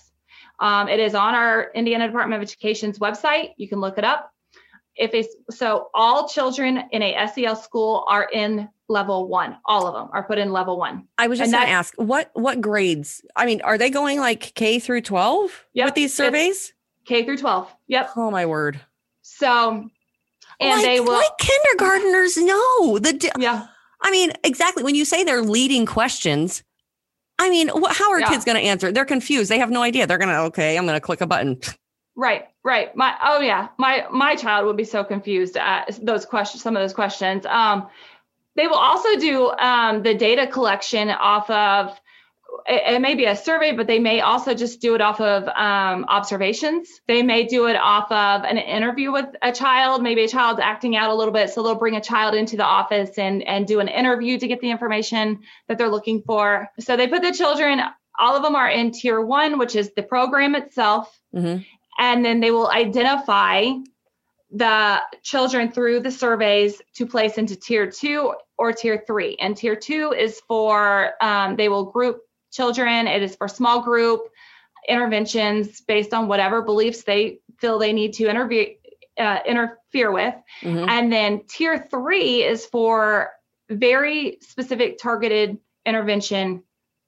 Um, 0.58 0.88
it 0.88 0.98
is 0.98 1.14
on 1.14 1.36
our 1.36 1.70
Indiana 1.76 2.08
Department 2.08 2.42
of 2.42 2.48
Education's 2.48 2.98
website. 2.98 3.50
You 3.56 3.68
can 3.68 3.80
look 3.80 3.98
it 3.98 4.04
up. 4.04 4.32
If 4.96 5.14
a, 5.14 5.52
so, 5.52 5.90
all 5.94 6.28
children 6.28 6.82
in 6.90 7.02
a 7.02 7.28
SEL 7.32 7.54
school 7.54 8.04
are 8.08 8.28
in 8.32 8.68
level 8.88 9.28
one. 9.28 9.58
All 9.64 9.86
of 9.86 9.94
them 9.94 10.08
are 10.12 10.24
put 10.24 10.38
in 10.38 10.50
level 10.50 10.76
one. 10.76 11.06
I 11.18 11.28
was 11.28 11.38
just 11.38 11.52
going 11.52 11.64
to 11.64 11.70
ask 11.70 11.94
what 11.94 12.30
what 12.32 12.60
grades? 12.60 13.24
I 13.36 13.46
mean, 13.46 13.60
are 13.60 13.78
they 13.78 13.90
going 13.90 14.18
like 14.18 14.54
K 14.56 14.80
through 14.80 15.02
twelve 15.02 15.66
yep, 15.72 15.86
with 15.86 15.94
these 15.94 16.12
surveys? 16.12 16.74
K 17.04 17.24
through 17.24 17.36
twelve. 17.36 17.72
Yep. 17.86 18.10
Oh 18.16 18.32
my 18.32 18.44
word. 18.44 18.80
So, 19.36 19.88
and 20.60 20.70
like, 20.70 20.82
they 20.82 21.00
will 21.00 21.12
like 21.12 21.38
kindergartners 21.38 22.36
know 22.36 22.98
the. 22.98 23.32
yeah. 23.38 23.66
I 24.00 24.10
mean, 24.10 24.32
exactly. 24.44 24.82
When 24.82 24.94
you 24.94 25.04
say 25.04 25.24
they're 25.24 25.42
leading 25.42 25.84
questions, 25.84 26.62
I 27.38 27.50
mean, 27.50 27.68
how 27.68 28.10
are 28.10 28.20
yeah. 28.20 28.28
kids 28.28 28.44
going 28.44 28.56
to 28.56 28.62
answer? 28.62 28.90
They're 28.90 29.04
confused. 29.04 29.50
They 29.50 29.58
have 29.58 29.70
no 29.70 29.82
idea. 29.82 30.06
They're 30.06 30.18
going 30.18 30.30
to 30.30 30.40
okay. 30.42 30.76
I'm 30.76 30.86
going 30.86 30.96
to 30.96 31.00
click 31.00 31.20
a 31.20 31.26
button. 31.26 31.60
Right, 32.16 32.46
right. 32.64 32.94
My 32.96 33.14
oh 33.22 33.40
yeah, 33.40 33.68
my 33.78 34.06
my 34.10 34.34
child 34.34 34.66
would 34.66 34.76
be 34.76 34.84
so 34.84 35.04
confused 35.04 35.56
at 35.56 35.98
those 36.02 36.26
questions. 36.26 36.62
Some 36.62 36.76
of 36.76 36.82
those 36.82 36.92
questions. 36.92 37.46
Um, 37.46 37.88
they 38.56 38.66
will 38.66 38.74
also 38.74 39.16
do 39.20 39.50
um, 39.50 40.02
the 40.02 40.14
data 40.14 40.48
collection 40.48 41.10
off 41.10 41.48
of 41.48 42.00
it, 42.66 42.94
it, 42.94 43.00
may 43.00 43.14
be 43.14 43.24
a 43.24 43.36
survey, 43.36 43.72
but 43.72 43.86
they 43.86 43.98
may 43.98 44.20
also 44.20 44.54
just 44.54 44.80
do 44.80 44.94
it 44.94 45.00
off 45.00 45.20
of 45.20 45.44
um, 45.48 46.04
observations. 46.08 46.88
They 47.06 47.22
may 47.22 47.46
do 47.46 47.66
it 47.66 47.76
off 47.76 48.10
of 48.10 48.44
an 48.44 48.58
interview 48.58 49.12
with 49.12 49.26
a 49.42 49.52
child. 49.52 50.02
Maybe 50.02 50.24
a 50.24 50.28
child's 50.28 50.60
acting 50.60 50.96
out 50.96 51.10
a 51.10 51.14
little 51.14 51.32
bit, 51.32 51.50
so 51.50 51.62
they'll 51.62 51.74
bring 51.74 51.96
a 51.96 52.00
child 52.00 52.34
into 52.34 52.56
the 52.56 52.64
office 52.64 53.18
and 53.18 53.42
and 53.42 53.66
do 53.66 53.80
an 53.80 53.88
interview 53.88 54.38
to 54.38 54.46
get 54.46 54.60
the 54.60 54.70
information 54.70 55.40
that 55.68 55.78
they're 55.78 55.88
looking 55.88 56.22
for. 56.22 56.68
So 56.80 56.96
they 56.96 57.08
put 57.08 57.22
the 57.22 57.32
children. 57.32 57.80
All 58.18 58.36
of 58.36 58.42
them 58.42 58.56
are 58.56 58.68
in 58.68 58.90
tier 58.90 59.20
one, 59.20 59.58
which 59.58 59.76
is 59.76 59.92
the 59.94 60.02
program 60.02 60.54
itself, 60.56 61.16
mm-hmm. 61.34 61.62
and 61.98 62.24
then 62.24 62.40
they 62.40 62.50
will 62.50 62.70
identify 62.70 63.70
the 64.50 65.00
children 65.22 65.70
through 65.70 66.00
the 66.00 66.10
surveys 66.10 66.80
to 66.94 67.06
place 67.06 67.36
into 67.36 67.54
tier 67.54 67.90
two 67.90 68.32
or 68.56 68.72
tier 68.72 69.02
three. 69.06 69.36
And 69.38 69.56
tier 69.56 69.76
two 69.76 70.12
is 70.16 70.40
for, 70.48 71.12
um, 71.20 71.56
they 71.56 71.68
will 71.68 71.84
group 71.84 72.22
children, 72.58 73.06
it 73.06 73.22
is 73.22 73.36
for 73.36 73.46
small 73.46 73.82
group 73.82 74.22
interventions 74.88 75.80
based 75.82 76.12
on 76.12 76.26
whatever 76.26 76.60
beliefs 76.60 77.04
they 77.04 77.38
feel 77.58 77.78
they 77.78 77.92
need 77.92 78.14
to 78.14 78.28
interview, 78.28 78.66
uh, 79.16 79.38
interfere 79.46 80.10
with. 80.10 80.34
Mm-hmm. 80.62 80.88
And 80.88 81.12
then 81.12 81.42
tier 81.48 81.78
three 81.78 82.42
is 82.42 82.66
for 82.66 83.30
very 83.70 84.38
specific 84.40 84.98
targeted 84.98 85.58
intervention 85.86 86.64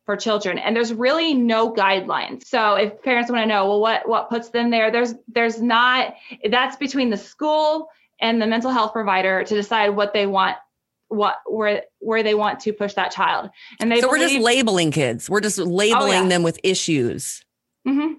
for 0.06 0.16
children 0.16 0.58
and 0.58 0.74
there's 0.74 0.92
really 0.92 1.34
no 1.34 1.72
guidelines 1.72 2.44
so 2.44 2.74
if 2.74 3.00
parents 3.02 3.30
want 3.30 3.42
to 3.42 3.46
know 3.46 3.66
well 3.68 3.80
what 3.80 4.08
what 4.08 4.28
puts 4.28 4.48
them 4.48 4.70
there 4.70 4.90
there's 4.90 5.14
there's 5.28 5.60
not 5.62 6.14
that's 6.50 6.76
between 6.76 7.10
the 7.10 7.16
school 7.16 7.88
and 8.20 8.42
the 8.42 8.46
mental 8.46 8.70
health 8.72 8.92
provider 8.92 9.44
to 9.44 9.54
decide 9.54 9.90
what 9.90 10.12
they 10.12 10.26
want 10.26 10.56
what 11.10 11.36
where 11.46 11.82
where 11.98 12.22
they 12.22 12.34
want 12.34 12.60
to 12.60 12.72
push 12.72 12.94
that 12.94 13.10
child 13.10 13.50
and 13.80 13.90
they 13.90 14.00
so 14.00 14.08
believe, 14.08 14.22
we're 14.22 14.28
just 14.28 14.40
labeling 14.40 14.90
kids 14.90 15.28
we're 15.28 15.40
just 15.40 15.58
labeling 15.58 16.02
oh, 16.02 16.22
yeah. 16.22 16.28
them 16.28 16.42
with 16.42 16.58
issues 16.62 17.44
mm-hmm. 17.86 18.14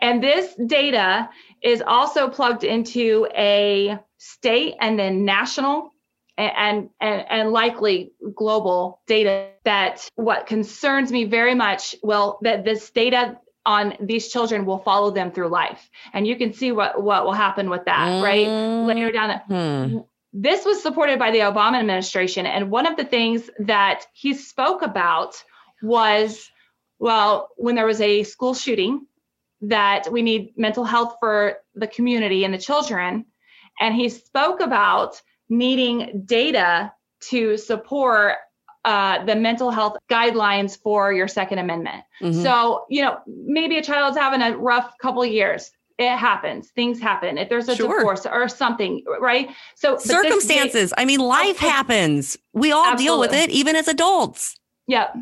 and 0.00 0.22
this 0.22 0.54
data 0.66 1.28
is 1.62 1.82
also 1.86 2.28
plugged 2.28 2.62
into 2.62 3.26
a 3.34 3.98
state 4.18 4.74
and 4.80 4.98
then 4.98 5.24
national 5.24 5.90
and, 6.36 6.90
and 7.00 7.24
and 7.30 7.50
likely 7.50 8.12
global 8.34 9.00
data 9.06 9.48
that 9.64 10.08
what 10.16 10.46
concerns 10.46 11.10
me 11.10 11.24
very 11.24 11.54
much 11.54 11.94
well 12.02 12.38
that 12.42 12.64
this 12.64 12.90
data 12.90 13.38
on 13.66 13.94
these 14.00 14.28
children 14.28 14.66
will 14.66 14.78
follow 14.78 15.10
them 15.10 15.32
through 15.32 15.48
life 15.48 15.88
and 16.12 16.26
you 16.26 16.36
can 16.36 16.52
see 16.52 16.72
what 16.72 17.02
what 17.02 17.24
will 17.24 17.32
happen 17.32 17.70
with 17.70 17.84
that 17.86 18.08
mm. 18.08 18.22
right 18.22 18.48
later 18.86 19.10
down 19.10 19.40
the, 19.48 19.88
hmm. 19.88 19.98
This 20.36 20.64
was 20.64 20.82
supported 20.82 21.18
by 21.18 21.30
the 21.30 21.38
obama 21.38 21.78
administration 21.78 22.44
and 22.44 22.70
one 22.70 22.86
of 22.86 22.96
the 22.96 23.04
things 23.04 23.48
that 23.60 24.04
he 24.12 24.34
spoke 24.34 24.82
about 24.82 25.42
was 25.82 26.50
well 26.98 27.48
when 27.56 27.76
there 27.76 27.86
was 27.86 28.00
a 28.00 28.24
school 28.24 28.52
shooting 28.52 29.06
that 29.60 30.10
we 30.10 30.20
need 30.20 30.52
mental 30.56 30.84
health 30.84 31.16
for 31.20 31.58
the 31.74 31.86
community 31.86 32.44
and 32.44 32.52
the 32.52 32.58
children 32.58 33.24
and 33.80 33.94
he 33.94 34.08
spoke 34.08 34.60
about 34.60 35.20
needing 35.48 36.22
data 36.26 36.92
to 37.20 37.56
support 37.56 38.34
uh, 38.84 39.24
the 39.24 39.34
mental 39.34 39.70
health 39.70 39.96
guidelines 40.10 40.78
for 40.78 41.12
your 41.12 41.26
Second 41.26 41.58
Amendment. 41.58 42.04
Mm-hmm. 42.20 42.42
So, 42.42 42.84
you 42.90 43.02
know, 43.02 43.18
maybe 43.26 43.78
a 43.78 43.82
child's 43.82 44.18
having 44.18 44.42
a 44.42 44.56
rough 44.56 44.92
couple 45.00 45.24
years. 45.24 45.70
It 45.98 46.16
happens. 46.16 46.70
Things 46.70 47.00
happen. 47.00 47.38
If 47.38 47.48
there's 47.48 47.68
a 47.68 47.76
sure. 47.76 47.98
divorce 47.98 48.26
or 48.26 48.48
something, 48.48 49.04
right? 49.20 49.48
So 49.76 49.96
circumstances. 49.96 50.92
I 50.98 51.04
mean, 51.04 51.20
life 51.20 51.56
happens. 51.58 52.36
We 52.52 52.72
all 52.72 52.84
Absolutely. 52.84 53.04
deal 53.04 53.20
with 53.20 53.32
it, 53.32 53.50
even 53.50 53.76
as 53.76 53.86
adults. 53.86 54.58
Yep. 54.88 55.14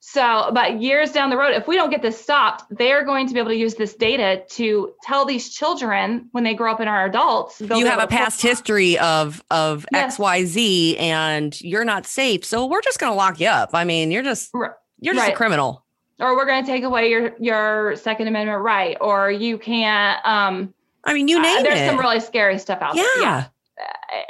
So, 0.00 0.50
but 0.54 0.80
years 0.80 1.10
down 1.10 1.30
the 1.30 1.36
road, 1.36 1.54
if 1.54 1.66
we 1.66 1.74
don't 1.74 1.90
get 1.90 2.02
this 2.02 2.20
stopped, 2.20 2.64
they're 2.70 3.04
going 3.04 3.26
to 3.26 3.34
be 3.34 3.40
able 3.40 3.50
to 3.50 3.56
use 3.56 3.74
this 3.74 3.94
data 3.94 4.42
to 4.50 4.94
tell 5.02 5.24
these 5.24 5.52
children 5.52 6.28
when 6.32 6.44
they 6.44 6.54
grow 6.54 6.72
up 6.72 6.80
and 6.80 6.88
are 6.88 7.04
adults. 7.04 7.60
You 7.60 7.86
have 7.86 8.00
a 8.02 8.06
past 8.06 8.40
history 8.40 8.98
of 8.98 9.42
of 9.50 9.86
yes. 9.92 10.16
XYZ 10.16 11.00
and 11.00 11.60
you're 11.60 11.84
not 11.84 12.06
safe. 12.06 12.44
So 12.44 12.66
we're 12.66 12.82
just 12.82 13.00
going 13.00 13.12
to 13.12 13.16
lock 13.16 13.40
you 13.40 13.48
up. 13.48 13.70
I 13.74 13.84
mean, 13.84 14.10
you're 14.10 14.22
just 14.22 14.50
you're 14.54 15.14
just 15.14 15.26
right. 15.26 15.32
a 15.32 15.36
criminal. 15.36 15.84
Or 16.20 16.36
we're 16.36 16.46
going 16.46 16.64
to 16.64 16.70
take 16.70 16.84
away 16.84 17.10
your 17.10 17.34
your 17.38 17.96
second 17.96 18.28
amendment 18.28 18.62
right 18.62 18.96
or 19.00 19.30
you 19.30 19.58
can't 19.58 20.24
um 20.26 20.74
I 21.04 21.14
mean, 21.14 21.28
you 21.28 21.38
uh, 21.38 21.42
name 21.42 21.58
uh, 21.58 21.62
there's 21.62 21.74
it. 21.74 21.78
There's 21.78 21.90
some 21.90 22.00
really 22.00 22.20
scary 22.20 22.58
stuff 22.58 22.82
out 22.82 22.96
yeah. 22.96 23.02
there. 23.02 23.22
Yeah 23.22 23.44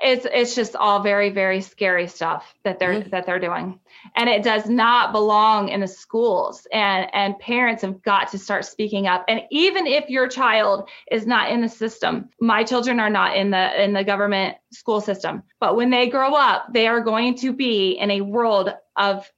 it's 0.02 0.26
it's 0.32 0.54
just 0.54 0.76
all 0.76 1.02
very 1.02 1.30
very 1.30 1.60
scary 1.60 2.06
stuff 2.06 2.54
that 2.64 2.78
they're 2.78 3.00
mm-hmm. 3.00 3.10
that 3.10 3.26
they're 3.26 3.38
doing 3.38 3.78
and 4.16 4.28
it 4.28 4.42
does 4.42 4.68
not 4.68 5.12
belong 5.12 5.68
in 5.68 5.80
the 5.80 5.88
schools 5.88 6.66
and 6.72 7.08
and 7.14 7.38
parents 7.38 7.82
have 7.82 8.02
got 8.02 8.30
to 8.30 8.38
start 8.38 8.64
speaking 8.64 9.06
up 9.06 9.24
and 9.28 9.42
even 9.50 9.86
if 9.86 10.08
your 10.08 10.28
child 10.28 10.88
is 11.10 11.26
not 11.26 11.50
in 11.50 11.60
the 11.60 11.68
system 11.68 12.28
my 12.40 12.64
children 12.64 13.00
are 13.00 13.10
not 13.10 13.36
in 13.36 13.50
the 13.50 13.82
in 13.82 13.92
the 13.92 14.04
government 14.04 14.56
school 14.72 15.00
system 15.00 15.42
but 15.60 15.76
when 15.76 15.90
they 15.90 16.08
grow 16.08 16.34
up 16.34 16.66
they 16.72 16.86
are 16.86 17.00
going 17.00 17.34
to 17.34 17.52
be 17.52 17.92
in 17.92 18.10
a 18.10 18.20
world 18.20 18.70
of 18.96 19.30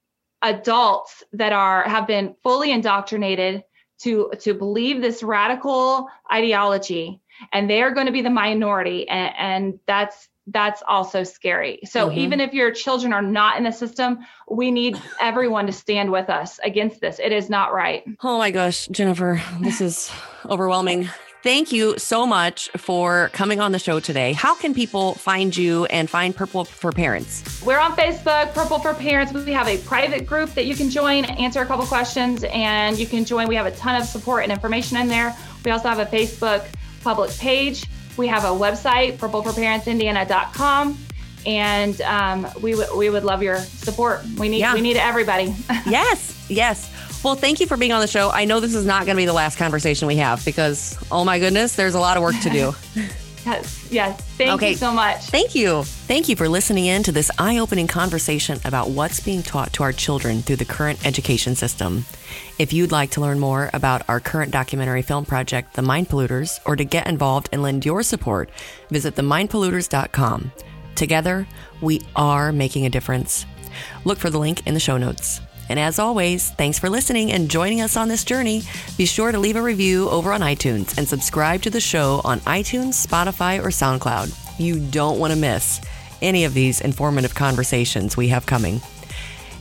adults 0.42 1.22
that 1.32 1.52
are 1.52 1.82
have 1.88 2.06
been 2.06 2.34
fully 2.42 2.70
indoctrinated 2.70 3.64
to 4.00 4.32
to 4.40 4.54
believe 4.54 5.02
this 5.02 5.22
radical 5.22 6.08
ideology 6.32 7.20
and 7.52 7.68
they 7.68 7.82
are 7.82 7.90
going 7.90 8.06
to 8.06 8.12
be 8.12 8.22
the 8.22 8.30
minority 8.30 9.08
and, 9.08 9.34
and 9.38 9.78
that's 9.86 10.28
that's 10.52 10.82
also 10.88 11.22
scary. 11.22 11.80
So 11.84 12.08
mm-hmm. 12.08 12.18
even 12.18 12.40
if 12.40 12.52
your 12.52 12.72
children 12.72 13.12
are 13.12 13.22
not 13.22 13.56
in 13.56 13.64
the 13.64 13.70
system, 13.70 14.18
we 14.48 14.70
need 14.70 15.00
everyone 15.20 15.66
to 15.66 15.72
stand 15.72 16.10
with 16.10 16.28
us 16.28 16.58
against 16.64 17.00
this. 17.00 17.20
It 17.22 17.30
is 17.30 17.48
not 17.48 17.72
right. 17.72 18.02
Oh 18.22 18.38
my 18.38 18.50
gosh, 18.50 18.88
Jennifer, 18.88 19.40
this 19.60 19.80
is 19.80 20.10
overwhelming. 20.48 21.08
Thank 21.42 21.72
you 21.72 21.98
so 21.98 22.26
much 22.26 22.68
for 22.76 23.30
coming 23.32 23.60
on 23.60 23.72
the 23.72 23.78
show 23.78 23.98
today. 23.98 24.34
How 24.34 24.54
can 24.54 24.74
people 24.74 25.14
find 25.14 25.56
you 25.56 25.86
and 25.86 26.08
find 26.08 26.36
Purple 26.36 26.66
for 26.66 26.92
Parents? 26.92 27.62
We're 27.64 27.78
on 27.78 27.96
Facebook, 27.96 28.52
Purple 28.52 28.78
for 28.78 28.92
Parents. 28.92 29.32
We 29.32 29.50
have 29.52 29.66
a 29.66 29.78
private 29.78 30.26
group 30.26 30.50
that 30.50 30.66
you 30.66 30.74
can 30.74 30.90
join, 30.90 31.24
answer 31.24 31.62
a 31.62 31.66
couple 31.66 31.86
questions, 31.86 32.44
and 32.44 32.98
you 32.98 33.06
can 33.06 33.24
join. 33.24 33.48
We 33.48 33.54
have 33.54 33.64
a 33.64 33.70
ton 33.70 33.98
of 33.98 34.06
support 34.06 34.42
and 34.42 34.52
information 34.52 34.98
in 34.98 35.08
there. 35.08 35.34
We 35.64 35.70
also 35.70 35.88
have 35.88 35.98
a 35.98 36.04
Facebook 36.04 36.66
public 37.02 37.30
page. 37.38 37.86
We 38.18 38.26
have 38.26 38.44
a 38.44 38.48
website, 38.48 39.16
purpleforparentsindiana.com, 39.16 40.98
and 41.46 42.00
um, 42.02 42.46
we, 42.60 42.72
w- 42.72 42.98
we 42.98 43.08
would 43.08 43.24
love 43.24 43.42
your 43.42 43.60
support. 43.60 44.22
We 44.36 44.50
need, 44.50 44.58
yeah. 44.58 44.74
we 44.74 44.82
need 44.82 44.98
everybody. 44.98 45.54
yes, 45.86 46.46
yes. 46.50 46.92
Well, 47.22 47.34
thank 47.34 47.60
you 47.60 47.66
for 47.66 47.76
being 47.76 47.92
on 47.92 48.00
the 48.00 48.06
show. 48.06 48.30
I 48.30 48.46
know 48.46 48.60
this 48.60 48.74
is 48.74 48.86
not 48.86 49.04
going 49.04 49.16
to 49.16 49.20
be 49.20 49.26
the 49.26 49.32
last 49.32 49.58
conversation 49.58 50.08
we 50.08 50.16
have 50.16 50.42
because, 50.44 50.96
oh 51.10 51.24
my 51.24 51.38
goodness, 51.38 51.76
there's 51.76 51.94
a 51.94 52.00
lot 52.00 52.16
of 52.16 52.22
work 52.22 52.38
to 52.42 52.50
do. 52.50 52.74
Yes, 53.46 53.88
yes. 53.90 54.20
Thank 54.36 54.52
okay. 54.52 54.70
you 54.70 54.76
so 54.76 54.92
much. 54.92 55.24
Thank 55.26 55.54
you. 55.54 55.82
Thank 55.82 56.28
you 56.28 56.36
for 56.36 56.48
listening 56.48 56.86
in 56.86 57.02
to 57.04 57.12
this 57.12 57.30
eye 57.38 57.58
opening 57.58 57.86
conversation 57.86 58.60
about 58.64 58.90
what's 58.90 59.20
being 59.20 59.42
taught 59.42 59.72
to 59.74 59.82
our 59.82 59.92
children 59.92 60.42
through 60.42 60.56
the 60.56 60.64
current 60.64 61.04
education 61.06 61.54
system. 61.54 62.04
If 62.58 62.72
you'd 62.72 62.92
like 62.92 63.12
to 63.12 63.20
learn 63.20 63.38
more 63.38 63.70
about 63.72 64.06
our 64.08 64.20
current 64.20 64.52
documentary 64.52 65.02
film 65.02 65.24
project, 65.24 65.74
The 65.74 65.82
Mind 65.82 66.08
Polluters, 66.08 66.60
or 66.66 66.76
to 66.76 66.84
get 66.84 67.06
involved 67.06 67.48
and 67.50 67.62
lend 67.62 67.86
your 67.86 68.02
support, 68.02 68.50
visit 68.90 69.14
themindpolluters.com. 69.14 70.52
Together, 70.94 71.48
we 71.80 72.02
are 72.14 72.52
making 72.52 72.84
a 72.84 72.90
difference. 72.90 73.46
Look 74.04 74.18
for 74.18 74.28
the 74.28 74.38
link 74.38 74.66
in 74.66 74.74
the 74.74 74.80
show 74.80 74.98
notes. 74.98 75.40
And 75.70 75.78
as 75.78 76.00
always, 76.00 76.50
thanks 76.50 76.80
for 76.80 76.90
listening 76.90 77.30
and 77.30 77.48
joining 77.48 77.80
us 77.80 77.96
on 77.96 78.08
this 78.08 78.24
journey. 78.24 78.64
Be 78.98 79.06
sure 79.06 79.30
to 79.30 79.38
leave 79.38 79.54
a 79.54 79.62
review 79.62 80.10
over 80.10 80.32
on 80.32 80.40
iTunes 80.40 80.98
and 80.98 81.06
subscribe 81.06 81.62
to 81.62 81.70
the 81.70 81.80
show 81.80 82.20
on 82.24 82.40
iTunes, 82.40 83.06
Spotify, 83.06 83.60
or 83.60 83.68
SoundCloud. 83.68 84.58
You 84.58 84.80
don't 84.80 85.20
want 85.20 85.32
to 85.32 85.38
miss 85.38 85.80
any 86.20 86.44
of 86.44 86.54
these 86.54 86.80
informative 86.80 87.36
conversations 87.36 88.16
we 88.16 88.26
have 88.28 88.46
coming. 88.46 88.80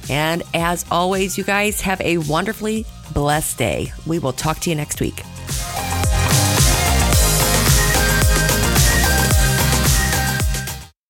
And 0.10 0.42
as 0.56 0.84
always, 0.90 1.38
you 1.38 1.44
guys 1.44 1.80
have 1.82 2.02
a 2.02 2.18
wonderfully 2.18 2.88
blessed 3.14 3.60
day. 3.60 3.94
We 4.08 4.18
will 4.18 4.34
talk 4.34 4.58
to 4.62 4.72
you 4.72 4.76
next 4.76 5.00
week. 5.02 5.22